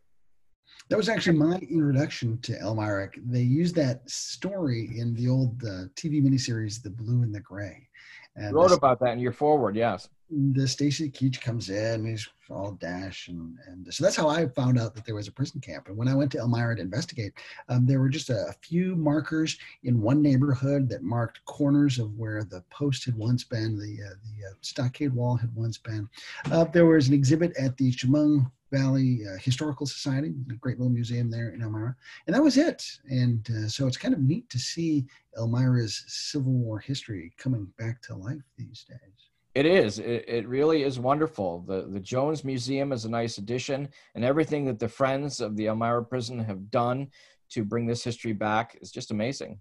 That 0.88 0.96
was 0.96 1.08
actually 1.08 1.38
my 1.38 1.56
introduction 1.56 2.38
to 2.42 2.58
Elmira. 2.58 3.10
They 3.16 3.42
used 3.42 3.74
that 3.76 4.08
story 4.08 4.90
in 4.96 5.14
the 5.14 5.28
old 5.28 5.62
uh, 5.64 5.88
TV 5.94 6.22
miniseries, 6.22 6.82
The 6.82 6.90
Blue 6.90 7.22
and 7.22 7.34
the 7.34 7.40
Gray. 7.40 7.88
And 8.34 8.54
wrote 8.54 8.72
about 8.72 8.98
that 9.00 9.12
in 9.12 9.18
your 9.18 9.32
foreword, 9.32 9.76
yes 9.76 10.08
the 10.32 10.66
Stacy 10.66 11.10
Keach 11.10 11.40
comes 11.40 11.68
in, 11.68 12.06
he's 12.06 12.26
all 12.48 12.72
dash, 12.72 13.28
and 13.28 13.58
and 13.66 13.92
so 13.92 14.02
that's 14.02 14.16
how 14.16 14.28
I 14.28 14.46
found 14.48 14.78
out 14.78 14.94
that 14.94 15.04
there 15.04 15.14
was 15.14 15.28
a 15.28 15.32
prison 15.32 15.60
camp. 15.60 15.88
And 15.88 15.96
when 15.96 16.08
I 16.08 16.14
went 16.14 16.32
to 16.32 16.38
Elmira 16.38 16.76
to 16.76 16.82
investigate, 16.82 17.32
um, 17.68 17.86
there 17.86 18.00
were 18.00 18.08
just 18.08 18.30
a, 18.30 18.48
a, 18.48 18.52
few 18.62 18.96
markers 18.96 19.58
in 19.84 20.00
one 20.00 20.22
neighborhood 20.22 20.88
that 20.88 21.02
marked 21.02 21.44
corners 21.44 21.98
of 21.98 22.18
where 22.18 22.44
the 22.44 22.62
post 22.70 23.04
had 23.04 23.14
once 23.14 23.44
been, 23.44 23.78
the 23.78 23.98
uh, 24.04 24.14
the 24.24 24.46
uh, 24.48 24.54
stockade 24.62 25.12
wall 25.12 25.36
had 25.36 25.54
once 25.54 25.76
been. 25.76 26.08
Uh, 26.50 26.64
there 26.64 26.86
was 26.86 27.08
an 27.08 27.14
exhibit 27.14 27.54
at 27.58 27.76
the 27.76 27.92
Chemung 27.92 28.50
Valley 28.72 29.20
uh, 29.28 29.38
Historical 29.38 29.86
Society, 29.86 30.32
a 30.50 30.54
great 30.54 30.78
little 30.78 30.92
museum 30.92 31.30
there 31.30 31.50
in 31.50 31.62
Elmira, 31.62 31.94
and 32.26 32.34
that 32.34 32.42
was 32.42 32.56
it. 32.56 32.82
And 33.04 33.46
uh, 33.50 33.68
so 33.68 33.86
it's 33.86 33.96
kind 33.98 34.14
of 34.14 34.20
neat 34.20 34.48
to 34.50 34.58
see 34.58 35.06
Elmira's 35.36 36.04
Civil 36.08 36.52
War 36.52 36.78
history 36.78 37.32
coming 37.36 37.68
back 37.78 38.00
to 38.02 38.16
life 38.16 38.42
these 38.56 38.84
days. 38.88 38.98
It 39.54 39.66
is. 39.66 39.98
It, 39.98 40.24
it 40.26 40.48
really 40.48 40.82
is 40.82 40.98
wonderful. 40.98 41.60
The 41.68 41.82
the 41.82 42.00
Jones 42.00 42.42
Museum 42.42 42.90
is 42.92 43.04
a 43.04 43.10
nice 43.10 43.36
addition, 43.36 43.88
and 44.14 44.24
everything 44.24 44.64
that 44.64 44.78
the 44.78 44.88
Friends 44.88 45.40
of 45.40 45.56
the 45.56 45.66
Elmira 45.66 46.04
Prison 46.04 46.38
have 46.38 46.70
done 46.70 47.08
to 47.50 47.64
bring 47.64 47.86
this 47.86 48.02
history 48.02 48.32
back 48.32 48.78
is 48.80 48.90
just 48.90 49.10
amazing. 49.10 49.60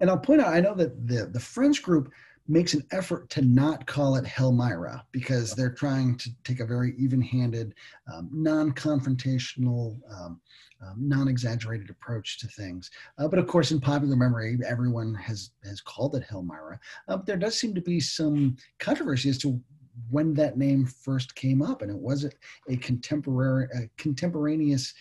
And 0.00 0.10
I'll 0.10 0.18
point 0.18 0.42
out, 0.42 0.52
I 0.52 0.60
know 0.60 0.74
that 0.74 1.06
the 1.06 1.26
the 1.26 1.40
Friends 1.40 1.78
group 1.78 2.12
makes 2.50 2.74
an 2.74 2.84
effort 2.90 3.30
to 3.30 3.42
not 3.42 3.86
call 3.86 4.16
it 4.16 4.24
Hellmira 4.24 5.02
because 5.12 5.54
they're 5.54 5.72
trying 5.72 6.16
to 6.18 6.30
take 6.44 6.60
a 6.60 6.66
very 6.66 6.94
even-handed, 6.98 7.74
um, 8.12 8.28
non-confrontational. 8.32 9.98
Um, 10.12 10.40
um, 10.82 10.94
non-exaggerated 10.96 11.90
approach 11.90 12.38
to 12.38 12.48
things. 12.48 12.90
Uh, 13.18 13.28
but 13.28 13.38
of 13.38 13.46
course, 13.46 13.70
in 13.70 13.80
popular 13.80 14.16
memory, 14.16 14.56
everyone 14.66 15.12
has 15.12 15.50
has 15.62 15.82
called 15.82 16.14
it 16.14 16.24
Hellmira. 16.26 16.78
Uh, 17.06 17.18
there 17.18 17.36
does 17.36 17.58
seem 17.58 17.74
to 17.74 17.82
be 17.82 18.00
some 18.00 18.56
controversy 18.78 19.28
as 19.28 19.36
to 19.38 19.60
when 20.08 20.32
that 20.34 20.56
name 20.56 20.86
first 20.86 21.34
came 21.34 21.60
up, 21.60 21.82
and 21.82 21.90
it 21.90 21.98
was 21.98 22.24
it 22.24 22.36
a 22.70 22.76
contemporary, 22.78 23.68
a 23.74 23.90
contemporaneous 23.98 24.94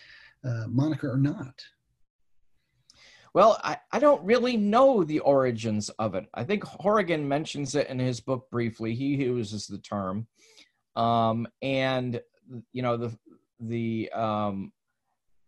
uh, 0.44 0.66
moniker 0.68 1.12
or 1.12 1.18
not. 1.18 1.64
Well, 3.40 3.58
I, 3.64 3.78
I 3.94 4.00
don't 4.00 4.22
really 4.26 4.58
know 4.58 5.06
the 5.06 5.20
origins 5.20 5.88
of 5.92 6.14
it. 6.14 6.28
I 6.34 6.44
think 6.44 6.62
Horigan 6.66 7.24
mentions 7.24 7.74
it 7.74 7.88
in 7.88 7.98
his 7.98 8.20
book 8.20 8.50
briefly. 8.52 8.94
He 8.94 9.16
uses 9.16 9.66
the 9.66 9.78
term, 9.78 10.28
um, 10.98 11.48
and 11.62 12.20
you 12.74 12.82
know 12.82 12.98
the 12.98 13.18
the 13.62 14.12
um, 14.12 14.74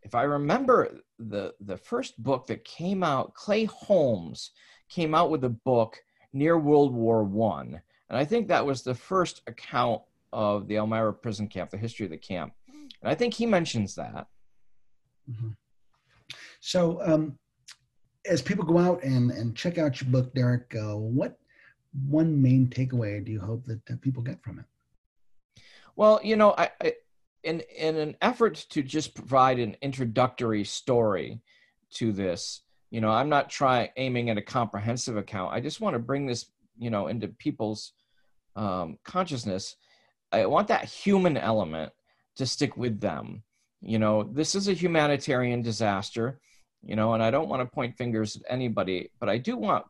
if 0.04 0.16
I 0.16 0.24
remember 0.24 1.02
the 1.20 1.54
the 1.60 1.76
first 1.76 2.24
book 2.24 2.48
that 2.48 2.64
came 2.64 3.04
out, 3.04 3.34
Clay 3.34 3.66
Holmes 3.66 4.52
came 4.88 5.14
out 5.14 5.30
with 5.30 5.44
a 5.44 5.50
book 5.50 5.98
near 6.32 6.58
World 6.58 6.94
War 6.94 7.26
One, 7.26 7.82
and 8.10 8.18
I 8.18 8.24
think 8.24 8.48
that 8.48 8.66
was 8.66 8.84
the 8.84 8.96
first 8.96 9.42
account 9.48 10.02
of 10.32 10.70
the 10.70 10.78
Elmira 10.78 11.14
prison 11.14 11.50
camp, 11.50 11.72
the 11.72 11.78
history 11.78 12.06
of 12.06 12.12
the 12.12 12.18
camp, 12.18 12.54
and 12.70 13.12
I 13.12 13.16
think 13.16 13.34
he 13.34 13.46
mentions 13.46 13.96
that. 13.96 14.28
Mm-hmm. 15.30 15.50
So, 16.62 17.02
um, 17.02 17.38
as 18.26 18.42
people 18.42 18.66
go 18.66 18.78
out 18.78 19.04
and 19.04 19.32
and 19.32 19.56
check 19.56 19.78
out 19.78 20.02
your 20.02 20.10
book, 20.10 20.34
Derek, 20.34 20.74
uh, 20.76 20.96
what 20.96 21.38
one 22.08 22.42
main 22.42 22.68
takeaway 22.68 23.24
do 23.24 23.32
you 23.32 23.40
hope 23.40 23.66
that, 23.66 23.86
that 23.86 24.02
people 24.02 24.24
get 24.24 24.42
from 24.44 24.60
it? 24.60 24.66
Well, 25.96 26.20
you 26.24 26.36
know, 26.36 26.54
I, 26.58 26.70
I 26.82 26.94
in 27.44 27.62
in 27.76 27.98
an 27.98 28.16
effort 28.22 28.66
to 28.70 28.84
just 28.84 29.16
provide 29.16 29.60
an 29.60 29.76
introductory 29.82 30.64
story 30.64 31.42
to 31.92 32.12
this, 32.12 32.62
you 32.90 33.02
know, 33.02 33.10
I'm 33.10 33.30
not 33.30 33.50
trying 33.50 33.90
aiming 33.98 34.30
at 34.30 34.38
a 34.38 34.42
comprehensive 34.42 35.18
account. 35.18 35.54
I 35.54 35.60
just 35.60 35.82
want 35.82 35.96
to 35.96 36.00
bring 36.00 36.26
this, 36.26 36.46
you 36.78 36.90
know, 36.90 37.08
into 37.08 37.28
people's 37.28 37.94
um, 38.56 38.98
consciousness. 39.04 39.76
I 40.32 40.46
want 40.46 40.68
that 40.70 40.86
human 40.86 41.38
element 41.38 41.92
to 42.36 42.46
stick 42.46 42.78
with 42.78 43.00
them. 43.00 43.44
You 43.82 44.00
know, 44.00 44.24
this 44.24 44.56
is 44.56 44.68
a 44.68 44.74
humanitarian 44.74 45.62
disaster, 45.62 46.40
you 46.84 46.96
know, 46.96 47.14
and 47.14 47.22
I 47.22 47.32
don't 47.32 47.50
want 47.50 47.62
to 47.62 47.74
point 47.74 47.98
fingers 47.98 48.36
at 48.36 48.44
anybody, 48.50 49.12
but 49.20 49.30
I 49.30 49.38
do 49.38 49.56
want 49.58 49.86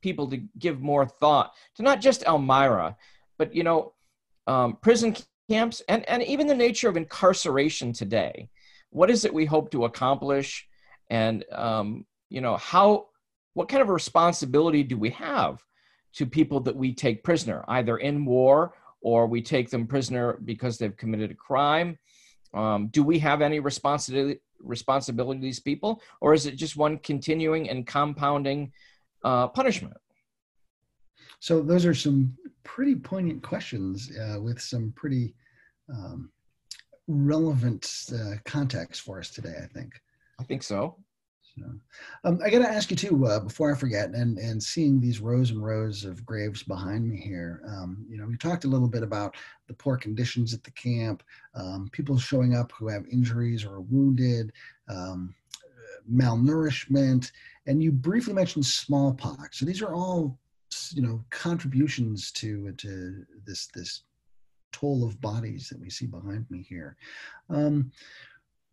people 0.00 0.28
to 0.30 0.42
give 0.58 0.80
more 0.80 1.06
thought 1.06 1.52
to 1.76 1.82
not 1.82 2.00
just 2.00 2.24
Elmira, 2.24 2.96
but, 3.38 3.54
you 3.54 3.64
know, 3.64 3.92
um, 4.46 4.76
prison 4.80 5.16
camps 5.50 5.82
and, 5.88 6.08
and 6.08 6.22
even 6.22 6.46
the 6.46 6.54
nature 6.54 6.88
of 6.88 6.96
incarceration 6.96 7.92
today. 7.92 8.48
What 8.90 9.10
is 9.10 9.24
it 9.24 9.34
we 9.34 9.44
hope 9.44 9.70
to 9.72 9.84
accomplish? 9.84 10.66
And, 11.10 11.44
um, 11.52 12.06
you 12.28 12.40
know, 12.40 12.56
how, 12.56 13.08
what 13.54 13.68
kind 13.68 13.82
of 13.82 13.88
responsibility 13.88 14.82
do 14.82 14.96
we 14.96 15.10
have 15.10 15.62
to 16.14 16.26
people 16.26 16.60
that 16.60 16.76
we 16.76 16.94
take 16.94 17.24
prisoner, 17.24 17.64
either 17.68 17.96
in 17.98 18.24
war 18.24 18.74
or 19.00 19.26
we 19.26 19.42
take 19.42 19.70
them 19.70 19.86
prisoner 19.86 20.38
because 20.44 20.78
they've 20.78 20.96
committed 20.96 21.32
a 21.32 21.34
crime? 21.34 21.98
Um, 22.54 22.88
do 22.88 23.02
we 23.02 23.18
have 23.18 23.42
any 23.42 23.60
responsibility 23.60 24.40
responsibility 24.60 25.40
to 25.40 25.44
these 25.44 25.60
people, 25.60 26.02
or 26.20 26.34
is 26.34 26.46
it 26.46 26.56
just 26.56 26.76
one 26.76 26.98
continuing 26.98 27.68
and 27.68 27.86
compounding 27.86 28.72
uh, 29.24 29.48
punishment? 29.48 29.96
So 31.40 31.62
those 31.62 31.84
are 31.86 31.94
some 31.94 32.36
pretty 32.64 32.94
poignant 32.94 33.42
questions 33.42 34.10
uh, 34.18 34.40
with 34.40 34.60
some 34.60 34.92
pretty 34.96 35.34
um, 35.92 36.30
relevant 37.06 37.90
uh, 38.12 38.36
context 38.44 39.02
for 39.02 39.18
us 39.18 39.30
today. 39.30 39.54
I 39.62 39.66
think. 39.66 39.92
I 40.40 40.44
think 40.44 40.62
so. 40.62 40.96
Um, 42.24 42.40
I 42.44 42.50
got 42.50 42.58
to 42.58 42.68
ask 42.68 42.90
you 42.90 42.96
too 42.96 43.26
uh, 43.26 43.40
before 43.40 43.72
I 43.72 43.76
forget, 43.76 44.10
and 44.10 44.38
and 44.38 44.62
seeing 44.62 45.00
these 45.00 45.20
rows 45.20 45.50
and 45.50 45.64
rows 45.64 46.04
of 46.04 46.24
graves 46.26 46.62
behind 46.62 47.08
me 47.08 47.16
here. 47.16 47.62
Um, 47.66 48.04
you 48.08 48.18
know, 48.18 48.26
we 48.26 48.36
talked 48.36 48.64
a 48.64 48.68
little 48.68 48.88
bit 48.88 49.02
about 49.02 49.34
the 49.66 49.74
poor 49.74 49.96
conditions 49.96 50.52
at 50.54 50.62
the 50.64 50.70
camp, 50.72 51.22
um, 51.54 51.88
people 51.92 52.18
showing 52.18 52.54
up 52.54 52.72
who 52.72 52.88
have 52.88 53.06
injuries 53.10 53.64
or 53.64 53.76
are 53.76 53.80
wounded, 53.80 54.52
um, 54.88 55.34
malnourishment, 56.12 57.30
and 57.66 57.82
you 57.82 57.92
briefly 57.92 58.34
mentioned 58.34 58.66
smallpox. 58.66 59.58
So 59.58 59.66
these 59.66 59.82
are 59.82 59.94
all 59.94 60.38
you 60.92 61.02
know 61.02 61.24
contributions 61.30 62.30
to 62.32 62.72
to 62.72 63.24
this 63.46 63.68
this 63.68 64.02
toll 64.72 65.04
of 65.04 65.20
bodies 65.20 65.68
that 65.70 65.80
we 65.80 65.88
see 65.88 66.06
behind 66.06 66.44
me 66.50 66.62
here. 66.68 66.96
Um, 67.48 67.90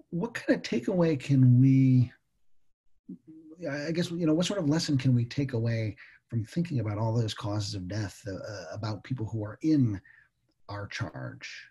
what 0.10 0.34
kind 0.34 0.58
of 0.58 0.62
takeaway 0.62 1.20
can 1.20 1.60
we 1.60 2.12
I 3.70 3.92
guess 3.92 4.12
you 4.12 4.26
know 4.26 4.34
what 4.34 4.46
sort 4.46 4.60
of 4.60 4.70
lesson 4.70 4.98
can 4.98 5.14
we 5.14 5.26
take 5.26 5.54
away 5.54 5.96
from 6.28 6.44
thinking 6.46 6.80
about 6.80 6.98
all 6.98 7.14
those 7.14 7.34
causes 7.34 7.76
of 7.76 7.88
death 7.88 8.22
uh, 8.28 8.34
uh, 8.34 8.66
about 8.74 9.04
people 9.04 9.26
who 9.26 9.44
are 9.44 9.58
in 9.62 10.00
our 10.70 10.88
charge? 10.88 11.68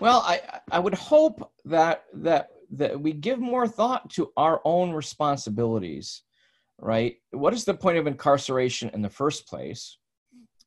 Well, 0.00 0.22
I 0.26 0.60
I 0.70 0.78
would 0.78 0.94
hope 0.94 1.52
that 1.64 2.04
that 2.14 2.50
that 2.72 3.00
we 3.00 3.12
give 3.12 3.38
more 3.38 3.68
thought 3.68 4.10
to 4.10 4.32
our 4.36 4.60
own 4.64 4.92
responsibilities, 4.92 6.22
right? 6.78 7.16
What 7.30 7.54
is 7.54 7.64
the 7.64 7.74
point 7.74 7.98
of 7.98 8.06
incarceration 8.06 8.90
in 8.92 9.02
the 9.02 9.08
first 9.08 9.46
place, 9.46 9.98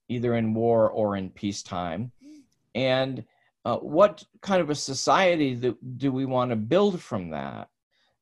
either 0.08 0.36
in 0.36 0.54
war 0.54 0.90
or 0.90 1.18
in 1.18 1.30
peacetime, 1.30 2.12
and 2.74 3.24
uh, 3.66 3.78
what 3.78 4.24
kind 4.42 4.62
of 4.62 4.70
a 4.70 4.76
society 4.76 5.54
do, 5.56 5.78
do 5.98 6.12
we 6.12 6.26
want 6.26 6.50
to 6.52 6.56
build 6.56 7.02
from 7.02 7.30
that? 7.32 7.68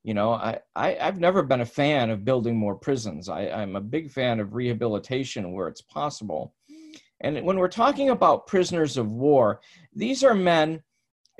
You 0.07 0.13
know 0.13 0.31
I, 0.31 0.59
I 0.73 0.91
have 0.93 1.19
never 1.19 1.43
been 1.43 1.59
a 1.59 1.65
fan 1.65 2.09
of 2.09 2.23
building 2.23 2.55
more 2.55 2.75
prisons. 2.75 3.27
I, 3.27 3.49
i'm 3.49 3.75
a 3.75 3.81
big 3.81 4.09
fan 4.09 4.39
of 4.39 4.55
rehabilitation 4.55 5.51
where 5.51 5.67
it's 5.67 5.81
possible. 5.81 6.53
And 7.19 7.43
when 7.43 7.57
we're 7.57 7.67
talking 7.67 8.09
about 8.11 8.47
prisoners 8.47 8.95
of 8.95 9.11
war 9.11 9.59
these 9.93 10.23
are 10.23 10.33
men 10.33 10.81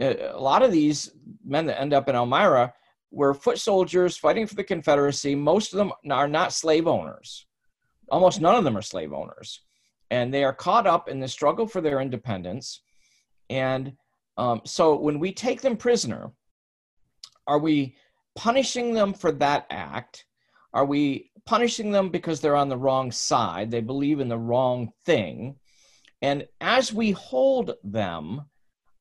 uh, 0.01 0.15
a 0.33 0.39
lot 0.39 0.63
of 0.63 0.71
these 0.73 1.11
men 1.45 1.65
that 1.67 1.79
end 1.79 1.93
up 1.93 2.09
in 2.09 2.15
elmira 2.15 2.73
were 3.09 3.33
foot 3.33 3.57
soldiers 3.57 4.17
fighting 4.17 4.45
for 4.45 4.55
the 4.55 4.63
confederacy. 4.63 5.33
Most 5.33 5.71
of 5.71 5.77
them 5.77 5.93
are 6.11 6.27
not 6.27 6.51
slave 6.51 6.87
owners. 6.87 7.47
Almost 8.09 8.41
none 8.41 8.55
of 8.55 8.65
them 8.65 8.77
are 8.77 8.81
slave 8.81 9.13
owners. 9.13 9.61
And 10.11 10.33
they 10.33 10.43
are 10.43 10.53
caught 10.53 10.85
up 10.85 11.07
in 11.07 11.21
the 11.21 11.27
struggle 11.27 11.67
for 11.67 11.79
their 11.79 12.01
independence. 12.01 12.81
And 13.49 13.93
um, 14.35 14.59
so 14.65 14.97
when 14.97 15.19
we 15.19 15.31
take 15.31 15.61
them 15.61 15.77
prisoner 15.77 16.31
are 17.47 17.59
we 17.59 17.95
punishing 18.37 18.93
them 18.93 19.13
for 19.13 19.33
that 19.33 19.65
act? 19.69 20.25
Are 20.71 20.85
we 20.85 21.31
punishing 21.45 21.91
them 21.91 22.09
because 22.09 22.39
they're 22.39 22.55
on 22.55 22.69
the 22.69 22.77
wrong 22.77 23.11
side? 23.11 23.71
They 23.71 23.81
believe 23.81 24.19
in 24.19 24.29
the 24.29 24.37
wrong 24.37 24.91
thing. 25.05 25.55
And 26.21 26.47
as 26.61 26.93
we 26.93 27.11
hold 27.11 27.73
them, 27.83 28.43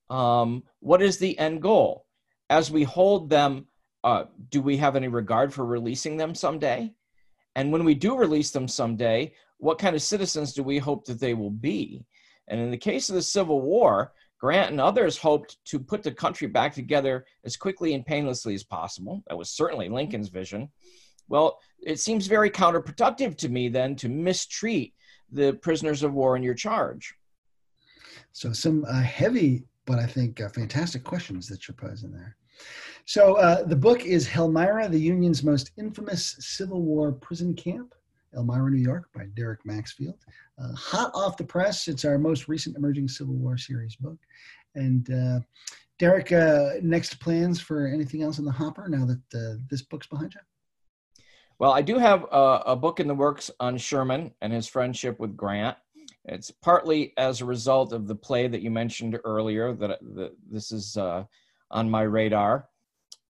um, 0.09 0.64
what 0.80 1.03
is 1.03 1.18
the 1.18 1.39
end 1.39 1.62
goal? 1.62 2.07
As 2.49 2.70
we 2.70 2.82
hold 2.82 3.28
them, 3.28 3.66
uh, 4.03 4.24
do 4.51 4.62
we 4.62 4.78
have 4.78 4.97
any 4.97 5.09
regard 5.09 5.53
for 5.53 5.66
releasing 5.66 6.16
them 6.16 6.34
someday? 6.34 6.93
And 7.55 7.72
when 7.72 7.84
we 7.84 7.95
do 7.95 8.16
release 8.16 8.51
them 8.51 8.68
someday, 8.68 9.34
what 9.59 9.78
kind 9.78 9.95
of 9.95 10.03
citizens 10.03 10.55
do 10.55 10.62
we 10.62 10.78
hope 10.78 11.05
that 11.07 11.20
they 11.20 11.34
will 11.34 11.51
be? 11.51 12.05
And 12.49 12.61
in 12.61 12.70
the 12.70 12.76
case 12.78 13.09
of 13.09 13.14
the 13.14 13.22
Civil 13.22 13.61
War, 13.61 14.12
Grant 14.39 14.70
and 14.70 14.80
others 14.80 15.16
hoped 15.16 15.57
to 15.66 15.78
put 15.78 16.03
the 16.03 16.12
country 16.12 16.47
back 16.47 16.74
together 16.74 17.24
as 17.45 17.57
quickly 17.57 17.95
and 17.95 18.05
painlessly 18.05 18.55
as 18.55 18.64
possible. 18.64 19.22
That 19.28 19.39
was 19.39 19.51
certainly 19.51 19.89
Lincoln's 19.89 20.28
vision. 20.28 20.68
Well, 21.28 21.59
it 21.80 21.99
seems 22.01 22.26
very 22.26 22.51
counterproductive 22.51 23.37
to 23.39 23.49
me 23.49 23.68
then 23.68 23.97
to 23.97 24.09
mistreat 24.09 24.95
the 25.32 25.55
prisoners 25.55 26.03
of 26.03 26.12
war 26.12 26.37
in 26.37 26.43
your 26.43 26.55
charge. 26.55 27.14
So, 28.32 28.53
some 28.53 28.84
uh, 28.87 29.01
heavy, 29.01 29.64
but 29.87 29.99
I 29.99 30.07
think 30.07 30.41
uh, 30.41 30.49
fantastic 30.51 31.03
questions 31.03 31.49
that 31.49 31.66
you're 31.66 31.74
posing 31.74 32.12
there. 32.12 32.37
So, 33.07 33.34
uh, 33.37 33.64
the 33.64 33.76
book 33.76 34.05
is 34.05 34.28
Hellmira, 34.28 34.91
the 34.91 35.01
Union's 35.01 35.43
most 35.43 35.72
infamous 35.76 36.37
Civil 36.41 36.82
War 36.82 37.12
prison 37.12 37.55
camp. 37.55 37.95
Elmira, 38.37 38.70
New 38.70 38.82
York 38.82 39.09
by 39.14 39.24
Derek 39.34 39.64
Maxfield. 39.64 40.18
Uh, 40.59 40.72
hot 40.74 41.11
off 41.14 41.37
the 41.37 41.45
press, 41.45 41.89
it's 41.89 42.05
our 42.05 42.18
most 42.18 42.49
recent 42.49 42.76
emerging 42.76 43.09
Civil 43.09 43.34
War 43.34 43.57
series 43.57 43.97
book. 43.97 44.18
And 44.74 45.11
uh, 45.11 45.41
Derek, 45.99 46.30
uh, 46.32 46.74
next 46.82 47.18
plans 47.20 47.61
for 47.61 47.87
anything 47.87 48.22
else 48.22 48.39
in 48.39 48.45
the 48.45 48.53
hopper 48.53 48.89
now 48.89 49.07
that 49.07 49.20
uh, 49.34 49.59
this 49.70 49.82
book's 49.82 50.07
behind 50.07 50.34
you? 50.34 50.41
Well, 51.59 51.72
I 51.72 51.80
do 51.80 51.97
have 51.99 52.24
a, 52.30 52.62
a, 52.66 52.76
book 52.76 53.01
in 53.01 53.09
the 53.09 53.14
works 53.14 53.51
on 53.61 53.78
Sherman 53.78 54.32
and 54.43 54.53
his 54.53 54.66
friendship 54.66 55.18
with 55.18 55.37
Grant. 55.37 55.76
It's 56.26 56.51
partly 56.51 57.14
as 57.16 57.41
a 57.41 57.47
result 57.47 57.95
of 57.95 58.07
the 58.07 58.14
play 58.14 58.47
that 58.47 58.61
you 58.61 58.70
mentioned 58.70 59.18
earlier 59.24 59.72
that, 59.74 59.99
that 60.16 60.32
this 60.51 60.70
is 60.70 60.99
uh, 60.99 61.24
on 61.70 61.89
my 61.89 62.03
radar. 62.03 62.68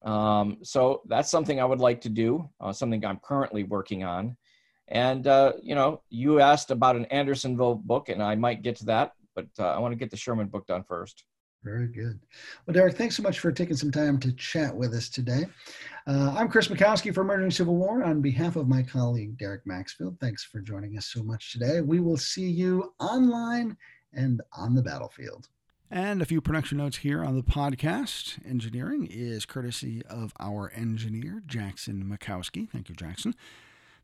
Um, 0.02 0.58
so 0.62 1.02
that's 1.06 1.30
something 1.30 1.60
I 1.60 1.64
would 1.64 1.78
like 1.78 2.00
to 2.02 2.08
do, 2.08 2.48
uh, 2.60 2.72
something 2.72 3.04
I'm 3.04 3.20
currently 3.22 3.62
working 3.62 4.02
on. 4.02 4.36
And 4.88 5.26
uh, 5.26 5.54
you 5.62 5.74
know, 5.74 6.02
you 6.10 6.40
asked 6.40 6.70
about 6.70 6.96
an 6.96 7.06
Andersonville 7.06 7.74
book, 7.76 8.08
and 8.08 8.22
I 8.22 8.34
might 8.36 8.62
get 8.62 8.76
to 8.76 8.84
that, 8.86 9.12
but 9.34 9.46
uh, 9.58 9.66
I 9.66 9.78
want 9.78 9.92
to 9.92 9.96
get 9.96 10.10
the 10.10 10.16
Sherman 10.16 10.46
book 10.46 10.66
done 10.66 10.84
first. 10.84 11.24
Very 11.64 11.88
good. 11.88 12.20
Well, 12.64 12.74
Derek, 12.74 12.96
thanks 12.96 13.16
so 13.16 13.24
much 13.24 13.40
for 13.40 13.50
taking 13.50 13.76
some 13.76 13.90
time 13.90 14.20
to 14.20 14.32
chat 14.34 14.72
with 14.72 14.94
us 14.94 15.08
today. 15.08 15.46
Uh, 16.06 16.32
I'm 16.36 16.48
Chris 16.48 16.68
Mackowski 16.68 17.12
for 17.12 17.22
Emerging 17.22 17.50
Civil 17.50 17.74
War. 17.74 18.04
On 18.04 18.20
behalf 18.20 18.54
of 18.54 18.68
my 18.68 18.84
colleague 18.84 19.36
Derek 19.36 19.66
Maxfield, 19.66 20.16
thanks 20.20 20.44
for 20.44 20.60
joining 20.60 20.96
us 20.96 21.06
so 21.06 21.24
much 21.24 21.52
today. 21.52 21.80
We 21.80 21.98
will 21.98 22.18
see 22.18 22.48
you 22.48 22.94
online 23.00 23.76
and 24.12 24.42
on 24.56 24.76
the 24.76 24.82
battlefield. 24.82 25.48
And 25.90 26.22
a 26.22 26.24
few 26.24 26.40
production 26.40 26.78
notes 26.78 26.98
here 26.98 27.24
on 27.24 27.36
the 27.36 27.42
podcast. 27.42 28.38
Engineering 28.48 29.08
is 29.10 29.44
courtesy 29.44 30.02
of 30.06 30.32
our 30.38 30.70
engineer, 30.74 31.42
Jackson 31.46 32.04
Mackowski. 32.04 32.68
Thank 32.70 32.88
you, 32.88 32.94
Jackson. 32.94 33.34